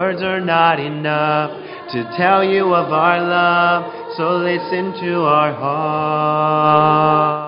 Words 0.00 0.22
are 0.22 0.38
not 0.38 0.78
enough 0.78 1.50
to 1.90 2.04
tell 2.16 2.44
you 2.44 2.72
of 2.72 2.92
our 2.92 3.20
love, 3.20 4.14
so 4.16 4.36
listen 4.36 4.92
to 5.02 5.22
our 5.22 5.52
heart. 5.52 7.47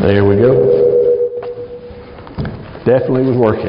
There 0.00 0.24
we 0.24 0.36
go. 0.36 0.54
Definitely 2.86 3.28
was 3.28 3.36
working. 3.36 3.68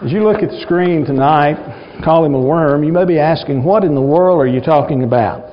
As 0.00 0.12
you 0.12 0.22
look 0.22 0.40
at 0.40 0.50
the 0.50 0.60
screen 0.62 1.04
tonight, 1.04 1.58
call 2.04 2.24
him 2.24 2.34
a 2.34 2.40
worm, 2.40 2.84
you 2.84 2.92
may 2.92 3.04
be 3.06 3.18
asking, 3.18 3.64
what 3.64 3.82
in 3.82 3.96
the 3.96 4.00
world 4.00 4.40
are 4.40 4.46
you 4.46 4.60
talking 4.60 5.02
about? 5.02 5.50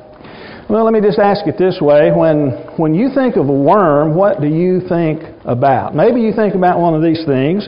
Well, 0.69 0.85
let 0.85 0.93
me 0.93 1.01
just 1.01 1.17
ask 1.17 1.47
it 1.47 1.57
this 1.57 1.79
way. 1.81 2.11
When, 2.11 2.51
when 2.77 2.93
you 2.93 3.09
think 3.15 3.35
of 3.35 3.49
a 3.49 3.51
worm, 3.51 4.13
what 4.13 4.39
do 4.39 4.47
you 4.47 4.81
think 4.87 5.23
about? 5.43 5.95
Maybe 5.95 6.21
you 6.21 6.33
think 6.33 6.53
about 6.53 6.79
one 6.79 6.93
of 6.93 7.01
these 7.01 7.25
things. 7.25 7.67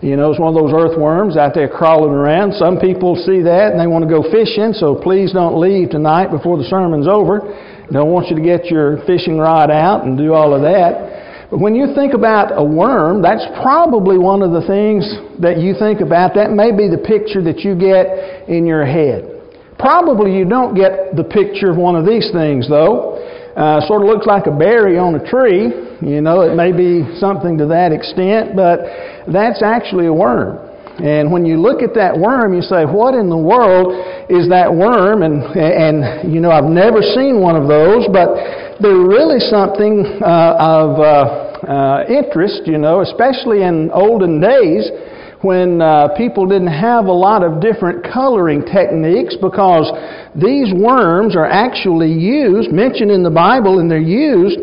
You 0.00 0.16
know, 0.16 0.30
it's 0.30 0.40
one 0.40 0.56
of 0.56 0.58
those 0.58 0.72
earthworms 0.72 1.36
out 1.36 1.52
there 1.52 1.68
crawling 1.68 2.16
around. 2.16 2.54
Some 2.54 2.80
people 2.80 3.14
see 3.14 3.42
that 3.42 3.72
and 3.72 3.78
they 3.78 3.86
want 3.86 4.08
to 4.08 4.10
go 4.10 4.24
fishing, 4.32 4.72
so 4.72 4.96
please 4.96 5.36
don't 5.36 5.60
leave 5.60 5.90
tonight 5.90 6.32
before 6.32 6.56
the 6.56 6.64
sermon's 6.64 7.06
over. 7.06 7.44
Don't 7.92 8.10
want 8.10 8.28
you 8.28 8.36
to 8.36 8.42
get 8.42 8.66
your 8.66 9.04
fishing 9.06 9.38
rod 9.38 9.70
out 9.70 10.04
and 10.04 10.16
do 10.16 10.32
all 10.32 10.54
of 10.54 10.62
that. 10.62 11.50
But 11.50 11.58
when 11.58 11.74
you 11.74 11.92
think 11.94 12.14
about 12.14 12.54
a 12.54 12.62
worm, 12.62 13.22
that's 13.22 13.42
probably 13.60 14.18
one 14.18 14.42
of 14.42 14.52
the 14.52 14.62
things 14.62 15.02
that 15.42 15.58
you 15.58 15.74
think 15.74 16.00
about. 16.00 16.34
That 16.34 16.52
may 16.52 16.70
be 16.70 16.86
the 16.86 17.02
picture 17.02 17.42
that 17.42 17.66
you 17.66 17.74
get 17.74 18.46
in 18.48 18.64
your 18.64 18.86
head. 18.86 19.26
Probably 19.76 20.36
you 20.36 20.46
don't 20.46 20.76
get 20.76 21.16
the 21.16 21.24
picture 21.24 21.70
of 21.70 21.76
one 21.76 21.96
of 21.96 22.06
these 22.06 22.30
things, 22.30 22.68
though. 22.68 23.18
Uh, 23.56 23.80
sort 23.88 24.02
of 24.02 24.08
looks 24.08 24.26
like 24.26 24.46
a 24.46 24.54
berry 24.54 24.96
on 24.96 25.16
a 25.16 25.22
tree. 25.26 25.74
You 25.98 26.20
know, 26.22 26.42
it 26.42 26.54
may 26.54 26.70
be 26.70 27.02
something 27.18 27.58
to 27.58 27.66
that 27.66 27.90
extent, 27.90 28.54
but 28.54 28.86
that's 29.26 29.62
actually 29.62 30.06
a 30.06 30.14
worm. 30.14 30.69
And 30.98 31.30
when 31.30 31.46
you 31.46 31.56
look 31.56 31.82
at 31.82 31.94
that 31.94 32.18
worm, 32.18 32.52
you 32.52 32.60
say, 32.60 32.84
what 32.84 33.14
in 33.14 33.30
the 33.30 33.38
world 33.38 33.94
is 34.28 34.48
that 34.50 34.68
worm? 34.68 35.22
And, 35.22 35.40
and 35.56 36.32
you 36.32 36.40
know, 36.40 36.50
I've 36.50 36.68
never 36.68 37.00
seen 37.00 37.40
one 37.40 37.56
of 37.56 37.68
those, 37.68 38.04
but 38.12 38.34
they're 38.82 39.06
really 39.06 39.38
something 39.38 40.04
uh, 40.20 40.56
of 40.58 40.98
uh, 40.98 41.06
uh, 41.64 42.04
interest, 42.08 42.66
you 42.66 42.76
know, 42.76 43.00
especially 43.00 43.62
in 43.62 43.90
olden 43.92 44.40
days 44.40 44.90
when 45.40 45.80
uh, 45.80 46.08
people 46.16 46.44
didn't 46.44 46.68
have 46.68 47.06
a 47.06 47.12
lot 47.12 47.42
of 47.42 47.62
different 47.62 48.04
coloring 48.04 48.60
techniques 48.60 49.36
because 49.40 49.88
these 50.36 50.68
worms 50.74 51.34
are 51.34 51.46
actually 51.46 52.12
used, 52.12 52.70
mentioned 52.70 53.10
in 53.10 53.22
the 53.22 53.30
Bible, 53.30 53.78
and 53.78 53.90
they're 53.90 53.98
used 53.98 54.58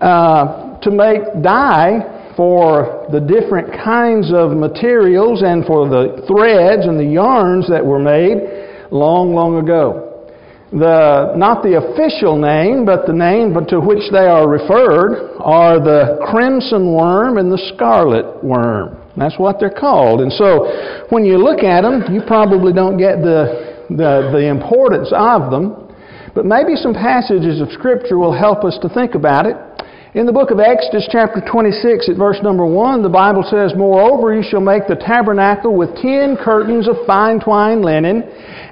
uh, 0.00 0.78
to 0.80 0.90
make 0.90 1.22
dye 1.40 2.17
for 2.38 3.10
the 3.10 3.18
different 3.18 3.66
kinds 3.82 4.30
of 4.30 4.54
materials 4.54 5.42
and 5.42 5.66
for 5.66 5.90
the 5.90 6.22
threads 6.30 6.86
and 6.86 6.94
the 6.94 7.10
yarns 7.10 7.66
that 7.66 7.82
were 7.84 7.98
made 7.98 8.94
long, 8.94 9.34
long 9.34 9.58
ago. 9.58 10.30
The, 10.70 11.34
not 11.34 11.66
the 11.66 11.82
official 11.82 12.38
name, 12.38 12.86
but 12.86 13.10
the 13.10 13.12
name 13.12 13.58
to 13.74 13.80
which 13.82 14.06
they 14.14 14.30
are 14.30 14.46
referred 14.46 15.34
are 15.42 15.82
the 15.82 16.22
crimson 16.30 16.94
worm 16.94 17.42
and 17.42 17.50
the 17.50 17.58
scarlet 17.74 18.44
worm. 18.44 19.02
That's 19.16 19.34
what 19.34 19.58
they're 19.58 19.74
called. 19.74 20.20
And 20.20 20.30
so 20.30 21.08
when 21.10 21.24
you 21.24 21.42
look 21.42 21.66
at 21.66 21.82
them, 21.82 22.06
you 22.14 22.22
probably 22.22 22.70
don't 22.72 23.02
get 23.02 23.18
the, 23.18 23.82
the, 23.90 24.30
the 24.30 24.46
importance 24.46 25.10
of 25.10 25.50
them. 25.50 25.90
But 26.36 26.46
maybe 26.46 26.78
some 26.78 26.94
passages 26.94 27.60
of 27.60 27.72
Scripture 27.74 28.14
will 28.14 28.36
help 28.36 28.62
us 28.62 28.78
to 28.82 28.88
think 28.88 29.16
about 29.16 29.46
it. 29.46 29.56
In 30.14 30.24
the 30.24 30.32
book 30.32 30.50
of 30.50 30.58
Exodus, 30.58 31.06
chapter 31.12 31.42
26, 31.44 32.08
at 32.08 32.16
verse 32.16 32.38
number 32.42 32.64
1, 32.64 33.02
the 33.02 33.10
Bible 33.10 33.44
says, 33.44 33.74
Moreover, 33.76 34.34
you 34.34 34.42
shall 34.42 34.62
make 34.62 34.86
the 34.88 34.96
tabernacle 34.96 35.76
with 35.76 35.94
ten 36.00 36.34
curtains 36.42 36.88
of 36.88 36.96
fine 37.06 37.40
twined 37.40 37.84
linen, 37.84 38.22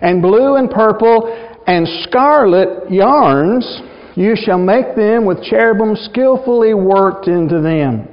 and 0.00 0.22
blue 0.22 0.56
and 0.56 0.70
purple 0.70 1.28
and 1.66 1.86
scarlet 2.04 2.90
yarns. 2.90 3.82
You 4.14 4.34
shall 4.34 4.56
make 4.56 4.96
them 4.96 5.26
with 5.26 5.44
cherubim 5.44 5.94
skillfully 6.08 6.72
worked 6.72 7.28
into 7.28 7.60
them. 7.60 8.08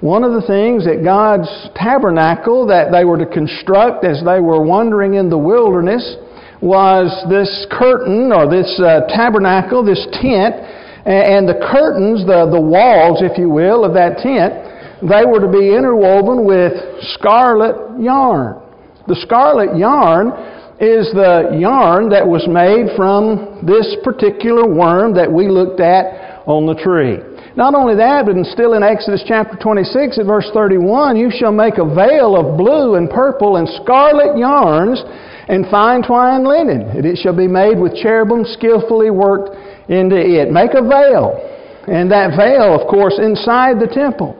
One 0.00 0.24
of 0.24 0.32
the 0.32 0.46
things 0.46 0.86
that 0.86 1.04
God's 1.04 1.50
tabernacle 1.76 2.66
that 2.68 2.90
they 2.90 3.04
were 3.04 3.18
to 3.18 3.26
construct 3.26 4.06
as 4.06 4.24
they 4.24 4.40
were 4.40 4.64
wandering 4.64 5.14
in 5.14 5.28
the 5.28 5.36
wilderness 5.36 6.16
was 6.62 7.12
this 7.28 7.66
curtain 7.70 8.32
or 8.32 8.48
this 8.48 8.80
uh, 8.80 9.06
tabernacle, 9.06 9.84
this 9.84 10.06
tent 10.16 10.77
and 11.08 11.48
the 11.48 11.56
curtains, 11.72 12.20
the, 12.28 12.44
the 12.52 12.60
walls, 12.60 13.24
if 13.24 13.38
you 13.38 13.48
will, 13.48 13.84
of 13.84 13.94
that 13.94 14.20
tent, 14.20 14.52
they 15.00 15.24
were 15.24 15.40
to 15.40 15.48
be 15.48 15.72
interwoven 15.72 16.44
with 16.44 16.76
scarlet 17.16 17.96
yarn. 17.96 18.60
The 19.08 19.16
scarlet 19.24 19.72
yarn 19.72 20.36
is 20.76 21.08
the 21.16 21.56
yarn 21.56 22.12
that 22.12 22.28
was 22.28 22.44
made 22.44 22.92
from 22.92 23.64
this 23.64 23.96
particular 24.04 24.68
worm 24.68 25.14
that 25.16 25.32
we 25.32 25.48
looked 25.48 25.80
at 25.80 26.44
on 26.44 26.68
the 26.68 26.76
tree. 26.76 27.24
Not 27.56 27.74
only 27.74 27.96
that, 27.96 28.28
but 28.28 28.36
still 28.52 28.74
in 28.74 28.84
Exodus 28.84 29.24
chapter 29.26 29.56
26 29.56 30.18
at 30.20 30.26
verse 30.26 30.50
31, 30.52 31.16
you 31.16 31.32
shall 31.32 31.50
make 31.50 31.78
a 31.78 31.88
veil 31.88 32.36
of 32.36 32.60
blue 32.60 32.94
and 32.94 33.08
purple 33.08 33.56
and 33.56 33.66
scarlet 33.80 34.36
yarns 34.36 35.02
and 35.48 35.64
fine 35.72 36.04
twined 36.04 36.44
linen. 36.44 36.84
And 36.92 37.06
it 37.06 37.16
shall 37.16 37.34
be 37.34 37.48
made 37.48 37.80
with 37.80 37.96
cherubim 37.96 38.44
skillfully 38.44 39.10
worked 39.10 39.56
into 39.88 40.16
it. 40.16 40.50
Make 40.50 40.74
a 40.74 40.82
veil. 40.82 41.36
And 41.88 42.10
that 42.12 42.36
veil, 42.36 42.76
of 42.76 42.86
course, 42.86 43.18
inside 43.18 43.80
the 43.80 43.88
temple. 43.88 44.36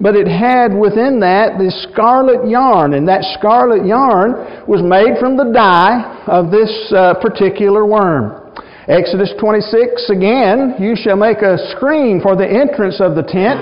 But 0.00 0.16
it 0.16 0.28
had 0.28 0.72
within 0.72 1.20
that 1.20 1.58
this 1.58 1.76
scarlet 1.92 2.48
yarn, 2.48 2.94
and 2.94 3.08
that 3.08 3.24
scarlet 3.36 3.84
yarn 3.84 4.64
was 4.68 4.80
made 4.80 5.20
from 5.20 5.36
the 5.36 5.52
dye 5.52 6.24
of 6.26 6.50
this 6.50 6.72
uh, 6.92 7.14
particular 7.20 7.84
worm. 7.84 8.52
Exodus 8.88 9.32
26 9.38 10.10
again, 10.10 10.74
you 10.80 10.96
shall 10.96 11.16
make 11.16 11.42
a 11.42 11.56
screen 11.76 12.20
for 12.20 12.34
the 12.34 12.48
entrance 12.48 13.00
of 13.00 13.14
the 13.14 13.22
tent 13.22 13.60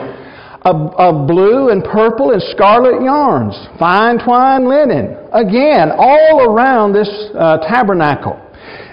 of, 0.62 1.26
blue 1.26 1.70
and 1.70 1.84
purple 1.84 2.32
and 2.32 2.42
scarlet 2.54 3.02
yarns, 3.02 3.54
fine 3.78 4.18
twined 4.18 4.66
linen. 4.66 5.16
Again, 5.32 5.90
all 5.96 6.50
around 6.50 6.92
this 6.92 7.08
uh, 7.34 7.58
tabernacle. 7.68 8.40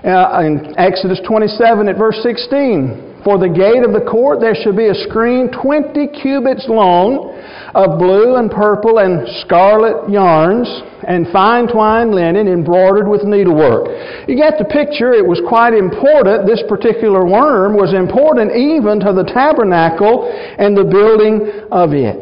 Uh, 0.06 0.46
in 0.46 0.74
Exodus 0.78 1.20
27 1.26 1.90
at 1.90 1.98
verse 1.98 2.22
16, 2.22 3.24
for 3.26 3.42
the 3.42 3.50
gate 3.50 3.82
of 3.82 3.90
the 3.90 4.06
court 4.06 4.40
there 4.40 4.54
should 4.54 4.78
be 4.78 4.86
a 4.86 4.94
screen 5.10 5.50
20 5.50 5.98
cubits 6.22 6.70
long, 6.70 7.34
of 7.74 7.98
blue 7.98 8.38
and 8.38 8.52
purple 8.52 9.00
and 9.02 9.28
scarlet 9.42 10.08
yarns 10.08 10.70
and 11.10 11.26
fine 11.34 11.68
twined 11.68 12.14
linen 12.14 12.48
embroidered 12.48 13.10
with 13.10 13.26
needlework. 13.26 13.90
You 14.30 14.38
get 14.38 14.62
the 14.62 14.70
picture, 14.70 15.12
it 15.12 15.26
was 15.26 15.42
quite 15.50 15.74
important. 15.74 16.46
This 16.46 16.62
particular 16.70 17.26
worm 17.26 17.74
was 17.74 17.92
important 17.98 18.54
even 18.54 19.02
to 19.02 19.12
the 19.12 19.26
tabernacle 19.26 20.30
and 20.30 20.78
the 20.78 20.86
building 20.86 21.68
of 21.74 21.98
it. 21.98 22.22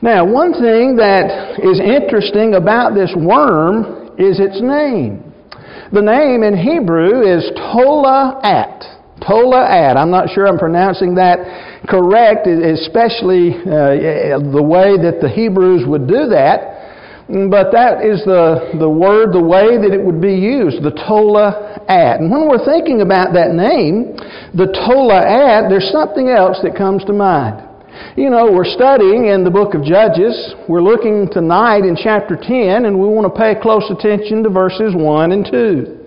Now, 0.00 0.24
one 0.24 0.54
thing 0.54 0.94
that 1.02 1.58
is 1.58 1.82
interesting 1.82 2.54
about 2.54 2.94
this 2.94 3.10
worm 3.18 4.14
is 4.16 4.38
its 4.38 4.62
name. 4.62 5.27
The 5.90 6.02
name 6.02 6.42
in 6.42 6.52
Hebrew 6.52 7.24
is 7.24 7.48
Tola'at. 7.56 9.24
Tola'at. 9.24 9.96
I'm 9.96 10.10
not 10.10 10.28
sure 10.28 10.46
I'm 10.46 10.58
pronouncing 10.58 11.14
that 11.14 11.40
correct, 11.88 12.46
especially 12.46 13.56
uh, 13.56 14.36
the 14.52 14.62
way 14.62 15.00
that 15.00 15.20
the 15.22 15.28
Hebrews 15.32 15.88
would 15.88 16.06
do 16.06 16.28
that. 16.28 17.24
But 17.28 17.72
that 17.72 18.04
is 18.04 18.24
the, 18.24 18.76
the 18.78 18.88
word, 18.88 19.32
the 19.32 19.42
way 19.42 19.76
that 19.76 19.92
it 19.92 20.00
would 20.00 20.20
be 20.20 20.36
used, 20.36 20.82
the 20.82 20.92
Tola'at. 20.92 22.20
And 22.20 22.30
when 22.30 22.48
we're 22.48 22.64
thinking 22.64 23.00
about 23.00 23.32
that 23.32 23.52
name, 23.52 24.12
the 24.52 24.68
Tola'at, 24.68 25.68
there's 25.68 25.88
something 25.92 26.28
else 26.28 26.58
that 26.62 26.76
comes 26.76 27.04
to 27.04 27.12
mind. 27.12 27.67
You 28.16 28.30
know, 28.30 28.50
we're 28.50 28.68
studying 28.68 29.26
in 29.26 29.44
the 29.44 29.50
book 29.50 29.74
of 29.74 29.82
Judges. 29.82 30.54
We're 30.68 30.82
looking 30.82 31.28
tonight 31.30 31.84
in 31.84 31.96
chapter 31.96 32.36
10, 32.36 32.84
and 32.84 32.98
we 32.98 33.06
want 33.06 33.32
to 33.32 33.34
pay 33.34 33.54
close 33.60 33.86
attention 33.90 34.42
to 34.42 34.50
verses 34.50 34.94
1 34.94 35.32
and 35.32 35.46
2. 35.46 35.98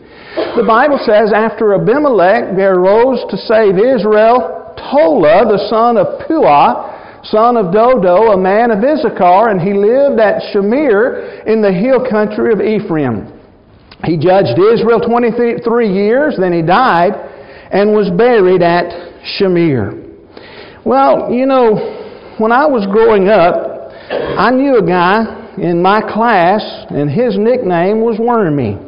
The 0.56 0.64
Bible 0.68 1.00
says, 1.04 1.32
after 1.34 1.74
Abimelech 1.76 2.56
there 2.56 2.76
arose 2.76 3.24
to 3.32 3.38
save 3.38 3.76
Israel 3.76 4.76
Tola, 4.76 5.48
the 5.48 5.68
son 5.70 5.98
of 5.98 6.28
Puah, 6.28 7.24
son 7.24 7.56
of 7.56 7.72
Dodo, 7.74 8.32
a 8.32 8.38
man 8.38 8.72
of 8.72 8.84
Issachar, 8.84 9.50
and 9.50 9.60
he 9.62 9.74
lived 9.74 10.20
at 10.20 10.42
Shamir 10.52 11.46
in 11.46 11.62
the 11.62 11.72
hill 11.72 12.04
country 12.04 12.52
of 12.52 12.60
Ephraim. 12.60 13.40
He 14.04 14.18
judged 14.18 14.60
Israel 14.60 15.00
23 15.00 15.64
years, 15.88 16.36
then 16.40 16.54
he 16.54 16.62
died 16.62 17.14
and 17.72 17.94
was 17.94 18.10
buried 18.18 18.62
at 18.62 18.92
Shamir. 19.38 20.11
Well, 20.86 21.32
you 21.32 21.46
know, 21.46 21.76
when 22.40 22.52
I 22.52 22.66
was 22.66 22.88
growing 22.90 23.30
up, 23.30 23.94
I 24.12 24.50
knew 24.50 24.78
a 24.78 24.86
guy 24.86 25.54
in 25.62 25.82
my 25.82 26.02
class, 26.02 26.64
and 26.90 27.10
his 27.10 27.38
nickname 27.38 28.02
was 28.02 28.18
Wormy. 28.18 28.82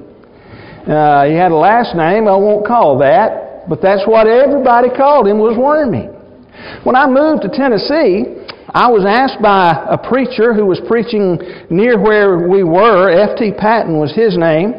Uh, 0.89 1.25
he 1.29 1.35
had 1.37 1.51
a 1.51 1.55
last 1.55 1.95
name, 1.95 2.27
I 2.27 2.35
won't 2.35 2.65
call 2.65 2.97
that, 2.99 3.69
but 3.69 3.79
that's 3.79 4.07
what 4.07 4.25
everybody 4.25 4.89
called 4.89 5.27
him 5.27 5.37
was 5.37 5.55
Wormy. 5.55 6.09
When 6.83 6.95
I 6.95 7.05
moved 7.05 7.43
to 7.43 7.49
Tennessee, 7.49 8.41
I 8.73 8.89
was 8.89 9.05
asked 9.05 9.41
by 9.41 9.85
a 9.87 9.97
preacher 9.97 10.53
who 10.53 10.65
was 10.65 10.81
preaching 10.87 11.37
near 11.69 12.01
where 12.01 12.49
we 12.49 12.63
were, 12.63 13.11
F.T. 13.11 13.53
Patton 13.59 13.99
was 13.99 14.11
his 14.15 14.35
name. 14.35 14.73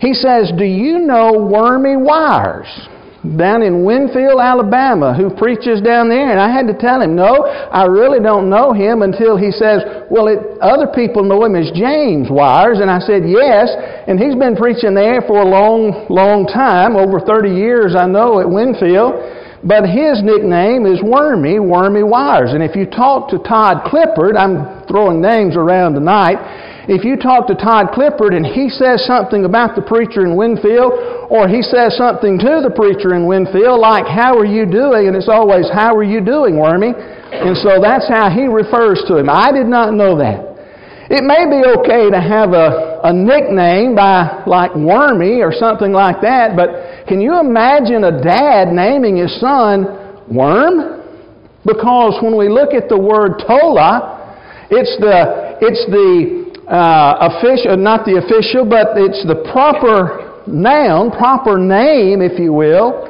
He 0.00 0.14
says, 0.14 0.52
Do 0.56 0.64
you 0.64 1.00
know 1.00 1.36
Wormy 1.36 1.96
Wires? 1.96 2.88
Down 3.34 3.62
in 3.62 3.82
Winfield, 3.82 4.38
Alabama, 4.38 5.10
who 5.10 5.34
preaches 5.34 5.82
down 5.82 6.08
there. 6.08 6.30
And 6.30 6.38
I 6.38 6.52
had 6.52 6.66
to 6.68 6.76
tell 6.78 7.02
him, 7.02 7.16
no, 7.16 7.42
I 7.42 7.84
really 7.90 8.20
don't 8.22 8.48
know 8.48 8.72
him 8.72 9.02
until 9.02 9.36
he 9.36 9.50
says, 9.50 9.82
well, 10.10 10.28
it, 10.28 10.38
other 10.62 10.86
people 10.94 11.24
know 11.24 11.42
him 11.42 11.56
as 11.56 11.74
James 11.74 12.28
Wires. 12.30 12.78
And 12.78 12.90
I 12.90 13.00
said, 13.00 13.26
yes. 13.26 13.74
And 14.06 14.20
he's 14.20 14.36
been 14.36 14.54
preaching 14.54 14.94
there 14.94 15.22
for 15.26 15.42
a 15.42 15.48
long, 15.48 16.06
long 16.08 16.46
time, 16.46 16.94
over 16.94 17.18
30 17.18 17.50
years, 17.50 17.94
I 17.98 18.06
know, 18.06 18.38
at 18.38 18.48
Winfield. 18.48 19.18
But 19.66 19.88
his 19.90 20.22
nickname 20.22 20.86
is 20.86 21.02
Wormy, 21.02 21.58
Wormy 21.58 22.04
Wires. 22.04 22.52
And 22.52 22.62
if 22.62 22.76
you 22.76 22.86
talk 22.86 23.30
to 23.30 23.38
Todd 23.42 23.82
Clippard, 23.90 24.38
I'm 24.38 24.86
throwing 24.86 25.20
names 25.20 25.56
around 25.56 25.94
tonight, 25.94 26.38
if 26.86 27.02
you 27.02 27.18
talk 27.18 27.50
to 27.50 27.58
Todd 27.58 27.90
Clippard 27.90 28.30
and 28.30 28.46
he 28.46 28.70
says 28.70 29.02
something 29.10 29.44
about 29.44 29.74
the 29.74 29.82
preacher 29.82 30.22
in 30.22 30.38
Winfield, 30.38 31.26
or 31.26 31.50
he 31.50 31.58
says 31.58 31.98
something 31.98 32.38
to 32.38 32.62
the 32.62 32.70
preacher 32.70 33.18
in 33.18 33.26
Winfield, 33.26 33.82
like, 33.82 34.06
How 34.06 34.38
are 34.38 34.46
you 34.46 34.70
doing? 34.70 35.10
And 35.10 35.18
it's 35.18 35.28
always, 35.28 35.66
How 35.66 35.94
are 35.98 36.06
you 36.06 36.22
doing, 36.22 36.54
Wormy? 36.54 36.94
And 36.94 37.58
so 37.58 37.82
that's 37.82 38.06
how 38.06 38.30
he 38.30 38.46
refers 38.46 39.02
to 39.10 39.18
him. 39.18 39.26
I 39.26 39.50
did 39.50 39.66
not 39.66 39.98
know 39.98 40.14
that. 40.22 40.46
It 41.10 41.26
may 41.26 41.46
be 41.46 41.62
okay 41.82 42.10
to 42.10 42.18
have 42.22 42.54
a, 42.54 43.02
a 43.02 43.12
nickname 43.12 43.94
by 43.94 44.46
like 44.46 44.74
Wormy 44.74 45.42
or 45.42 45.50
something 45.50 45.90
like 45.90 46.22
that, 46.22 46.54
but 46.54 47.06
can 47.06 47.20
you 47.20 47.38
imagine 47.38 48.02
a 48.06 48.22
dad 48.22 48.70
naming 48.70 49.18
his 49.18 49.34
son 49.40 50.22
Worm? 50.30 51.02
Because 51.66 52.18
when 52.22 52.36
we 52.38 52.48
look 52.48 52.74
at 52.74 52.88
the 52.88 52.98
word 52.98 53.42
Tola, 53.42 54.66
it's 54.70 54.98
the, 54.98 55.58
it's 55.62 55.86
the 55.90 56.45
uh, 56.68 57.30
official, 57.30 57.76
not 57.76 58.04
the 58.04 58.18
official, 58.18 58.64
but 58.68 58.98
it's 58.98 59.24
the 59.26 59.48
proper 59.52 60.42
noun, 60.46 61.10
proper 61.10 61.58
name, 61.58 62.22
if 62.22 62.38
you 62.38 62.52
will, 62.52 63.08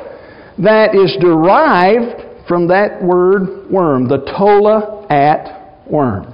that 0.58 0.94
is 0.94 1.16
derived 1.20 2.48
from 2.48 2.68
that 2.68 3.02
word 3.02 3.70
worm, 3.70 4.08
the 4.08 4.18
tola'at 4.18 5.90
worm. 5.90 6.32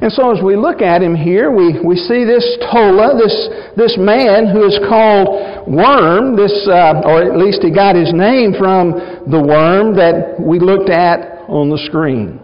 And 0.00 0.12
so 0.12 0.30
as 0.30 0.42
we 0.42 0.54
look 0.54 0.80
at 0.80 1.02
him 1.02 1.14
here, 1.16 1.50
we, 1.50 1.74
we 1.84 1.96
see 1.96 2.24
this 2.24 2.46
Tola, 2.70 3.18
this, 3.18 3.34
this 3.76 3.96
man 3.98 4.46
who 4.46 4.64
is 4.64 4.78
called 4.88 5.66
Worm, 5.66 6.36
this, 6.36 6.54
uh, 6.70 7.02
or 7.04 7.22
at 7.22 7.36
least 7.36 7.62
he 7.62 7.74
got 7.74 7.96
his 7.96 8.12
name 8.14 8.54
from 8.56 8.92
the 9.26 9.42
worm 9.42 9.96
that 9.96 10.38
we 10.38 10.60
looked 10.60 10.88
at 10.88 11.42
on 11.48 11.68
the 11.68 11.78
screen. 11.88 12.38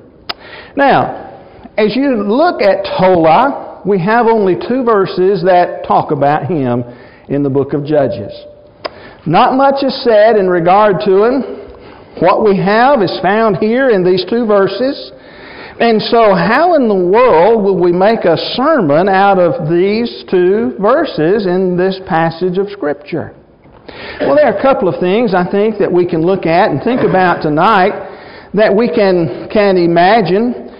Now, 0.76 1.30
as 1.78 1.94
you 1.94 2.24
look 2.24 2.60
at 2.60 2.84
Tola, 2.98 3.63
we 3.84 3.98
have 4.00 4.26
only 4.26 4.56
two 4.56 4.84
verses 4.84 5.42
that 5.44 5.84
talk 5.86 6.10
about 6.10 6.46
him 6.46 6.84
in 7.28 7.42
the 7.42 7.50
book 7.50 7.72
of 7.72 7.84
Judges. 7.84 8.32
Not 9.26 9.56
much 9.56 9.82
is 9.82 10.04
said 10.04 10.36
in 10.36 10.48
regard 10.48 11.00
to 11.04 11.24
him. 11.24 11.42
What 12.20 12.44
we 12.44 12.56
have 12.56 13.02
is 13.02 13.12
found 13.22 13.56
here 13.56 13.90
in 13.90 14.04
these 14.04 14.24
two 14.28 14.46
verses. 14.46 15.12
And 15.80 16.00
so, 16.00 16.34
how 16.34 16.76
in 16.76 16.86
the 16.86 16.94
world 16.94 17.64
will 17.64 17.80
we 17.80 17.90
make 17.90 18.24
a 18.24 18.36
sermon 18.54 19.08
out 19.08 19.40
of 19.40 19.68
these 19.68 20.24
two 20.30 20.76
verses 20.78 21.46
in 21.46 21.76
this 21.76 21.98
passage 22.06 22.58
of 22.58 22.70
Scripture? 22.70 23.34
Well, 24.20 24.36
there 24.36 24.46
are 24.46 24.56
a 24.56 24.62
couple 24.62 24.88
of 24.88 25.00
things 25.00 25.34
I 25.34 25.50
think 25.50 25.78
that 25.78 25.90
we 25.90 26.06
can 26.06 26.22
look 26.22 26.46
at 26.46 26.70
and 26.70 26.80
think 26.82 27.02
about 27.02 27.42
tonight 27.42 27.92
that 28.54 28.70
we 28.74 28.86
can, 28.86 29.48
can 29.52 29.76
imagine 29.76 30.70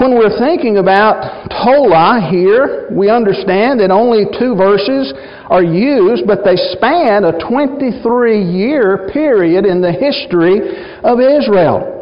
when 0.00 0.16
we're 0.16 0.38
thinking 0.38 0.78
about 0.78 1.44
Tola 1.62 2.26
here, 2.30 2.88
we 2.90 3.10
understand 3.10 3.80
that 3.80 3.90
only 3.90 4.24
two 4.40 4.56
verses 4.56 5.12
are 5.44 5.62
used, 5.62 6.26
but 6.26 6.40
they 6.42 6.56
span 6.72 7.24
a 7.24 7.36
23 7.36 8.40
year 8.40 9.10
period 9.12 9.66
in 9.66 9.82
the 9.82 9.92
history 9.92 10.56
of 11.04 11.20
Israel. 11.20 11.99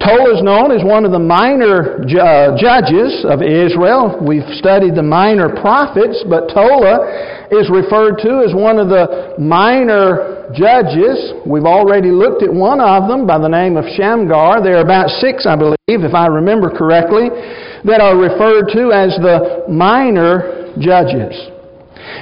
Tola 0.00 0.32
is 0.32 0.42
known 0.42 0.72
as 0.72 0.80
one 0.82 1.04
of 1.04 1.12
the 1.12 1.20
minor 1.20 2.00
uh, 2.00 2.56
judges 2.56 3.20
of 3.28 3.44
Israel. 3.44 4.16
We've 4.16 4.48
studied 4.56 4.96
the 4.96 5.04
minor 5.04 5.52
prophets, 5.60 6.24
but 6.24 6.48
Tola 6.48 7.04
is 7.52 7.68
referred 7.68 8.16
to 8.24 8.40
as 8.40 8.56
one 8.56 8.80
of 8.80 8.88
the 8.88 9.36
minor 9.36 10.48
judges. 10.56 11.44
We've 11.44 11.68
already 11.68 12.08
looked 12.08 12.42
at 12.42 12.48
one 12.48 12.80
of 12.80 13.12
them 13.12 13.26
by 13.26 13.36
the 13.36 13.52
name 13.52 13.76
of 13.76 13.84
Shamgar. 13.92 14.64
There 14.64 14.80
are 14.80 14.86
about 14.88 15.12
six, 15.20 15.44
I 15.44 15.54
believe, 15.54 15.76
if 16.00 16.14
I 16.14 16.28
remember 16.28 16.72
correctly, 16.72 17.28
that 17.84 18.00
are 18.00 18.16
referred 18.16 18.72
to 18.72 18.96
as 18.96 19.12
the 19.20 19.68
minor 19.68 20.72
judges. 20.80 21.36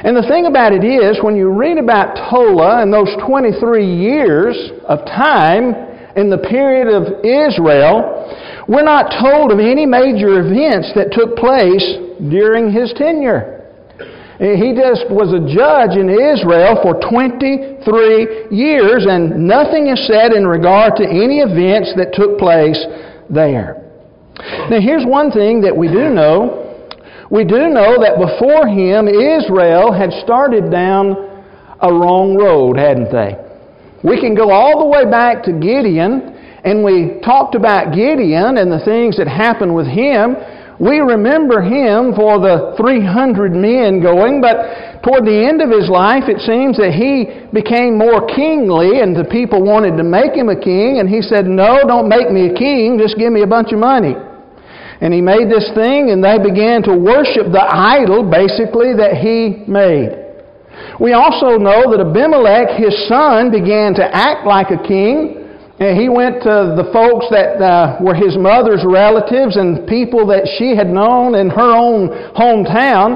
And 0.02 0.18
the 0.18 0.26
thing 0.26 0.46
about 0.46 0.72
it 0.74 0.82
is, 0.82 1.22
when 1.22 1.36
you 1.36 1.54
read 1.54 1.78
about 1.78 2.18
Tola 2.28 2.82
and 2.82 2.92
those 2.92 3.14
23 3.22 3.86
years 3.86 4.58
of 4.82 5.06
time, 5.06 5.87
in 6.18 6.28
the 6.28 6.38
period 6.38 6.90
of 6.90 7.22
Israel, 7.22 8.26
we're 8.66 8.82
not 8.82 9.14
told 9.22 9.54
of 9.54 9.62
any 9.62 9.86
major 9.86 10.42
events 10.42 10.90
that 10.98 11.14
took 11.14 11.38
place 11.38 11.86
during 12.18 12.74
his 12.74 12.92
tenure. 12.98 13.62
Eh, 14.42 14.58
he 14.58 14.74
just 14.74 15.06
was 15.10 15.30
a 15.30 15.42
judge 15.46 15.94
in 15.94 16.10
Israel 16.10 16.78
for 16.82 16.98
23 16.98 18.50
years, 18.50 19.06
and 19.06 19.46
nothing 19.46 19.88
is 19.88 19.98
said 20.10 20.34
in 20.34 20.46
regard 20.46 20.98
to 20.98 21.06
any 21.06 21.38
events 21.38 21.94
that 21.94 22.10
took 22.12 22.38
place 22.38 22.78
there. 23.30 23.78
Now, 24.70 24.82
here's 24.82 25.06
one 25.06 25.30
thing 25.30 25.62
that 25.62 25.74
we 25.74 25.86
do 25.86 26.10
know. 26.10 26.66
We 27.30 27.44
do 27.44 27.70
know 27.70 27.98
that 28.02 28.18
before 28.18 28.66
him, 28.66 29.06
Israel 29.06 29.94
had 29.94 30.10
started 30.22 30.70
down 30.70 31.14
a 31.80 31.90
wrong 31.92 32.34
road, 32.34 32.76
hadn't 32.76 33.10
they? 33.10 33.47
We 34.04 34.20
can 34.20 34.34
go 34.34 34.50
all 34.50 34.78
the 34.78 34.86
way 34.86 35.10
back 35.10 35.42
to 35.44 35.52
Gideon, 35.52 36.38
and 36.62 36.84
we 36.84 37.18
talked 37.24 37.54
about 37.54 37.94
Gideon 37.94 38.58
and 38.58 38.70
the 38.70 38.82
things 38.84 39.16
that 39.18 39.26
happened 39.26 39.74
with 39.74 39.86
him. 39.86 40.36
We 40.78 41.02
remember 41.02 41.58
him 41.58 42.14
for 42.14 42.38
the 42.38 42.78
300 42.78 43.50
men 43.50 43.98
going, 43.98 44.38
but 44.40 45.02
toward 45.02 45.26
the 45.26 45.34
end 45.34 45.58
of 45.58 45.74
his 45.74 45.90
life, 45.90 46.30
it 46.30 46.38
seems 46.46 46.78
that 46.78 46.94
he 46.94 47.26
became 47.50 47.98
more 47.98 48.22
kingly, 48.30 49.02
and 49.02 49.18
the 49.18 49.26
people 49.26 49.66
wanted 49.66 49.98
to 49.98 50.06
make 50.06 50.38
him 50.38 50.48
a 50.48 50.58
king, 50.58 51.02
and 51.02 51.10
he 51.10 51.18
said, 51.18 51.46
No, 51.50 51.82
don't 51.82 52.06
make 52.06 52.30
me 52.30 52.50
a 52.50 52.54
king, 52.54 52.98
just 53.02 53.18
give 53.18 53.32
me 53.32 53.42
a 53.42 53.50
bunch 53.50 53.74
of 53.74 53.82
money. 53.82 54.14
And 55.00 55.14
he 55.14 55.20
made 55.20 55.50
this 55.50 55.70
thing, 55.74 56.10
and 56.10 56.22
they 56.22 56.38
began 56.38 56.86
to 56.86 56.94
worship 56.94 57.50
the 57.50 57.66
idol, 57.66 58.22
basically, 58.22 58.94
that 58.94 59.18
he 59.18 59.66
made. 59.66 60.27
We 61.00 61.12
also 61.12 61.58
know 61.58 61.90
that 61.90 62.02
Abimelech, 62.02 62.74
his 62.76 62.94
son, 63.08 63.50
began 63.50 63.94
to 63.94 64.04
act 64.04 64.46
like 64.46 64.70
a 64.70 64.80
king. 64.82 65.46
And 65.78 65.94
he 65.94 66.08
went 66.08 66.42
to 66.42 66.74
the 66.74 66.90
folks 66.90 67.30
that 67.30 67.62
uh, 67.62 68.02
were 68.02 68.14
his 68.14 68.36
mother's 68.36 68.82
relatives 68.82 69.54
and 69.54 69.86
people 69.86 70.26
that 70.26 70.42
she 70.58 70.74
had 70.74 70.90
known 70.90 71.38
in 71.38 71.50
her 71.50 71.70
own 71.70 72.10
hometown. 72.34 73.14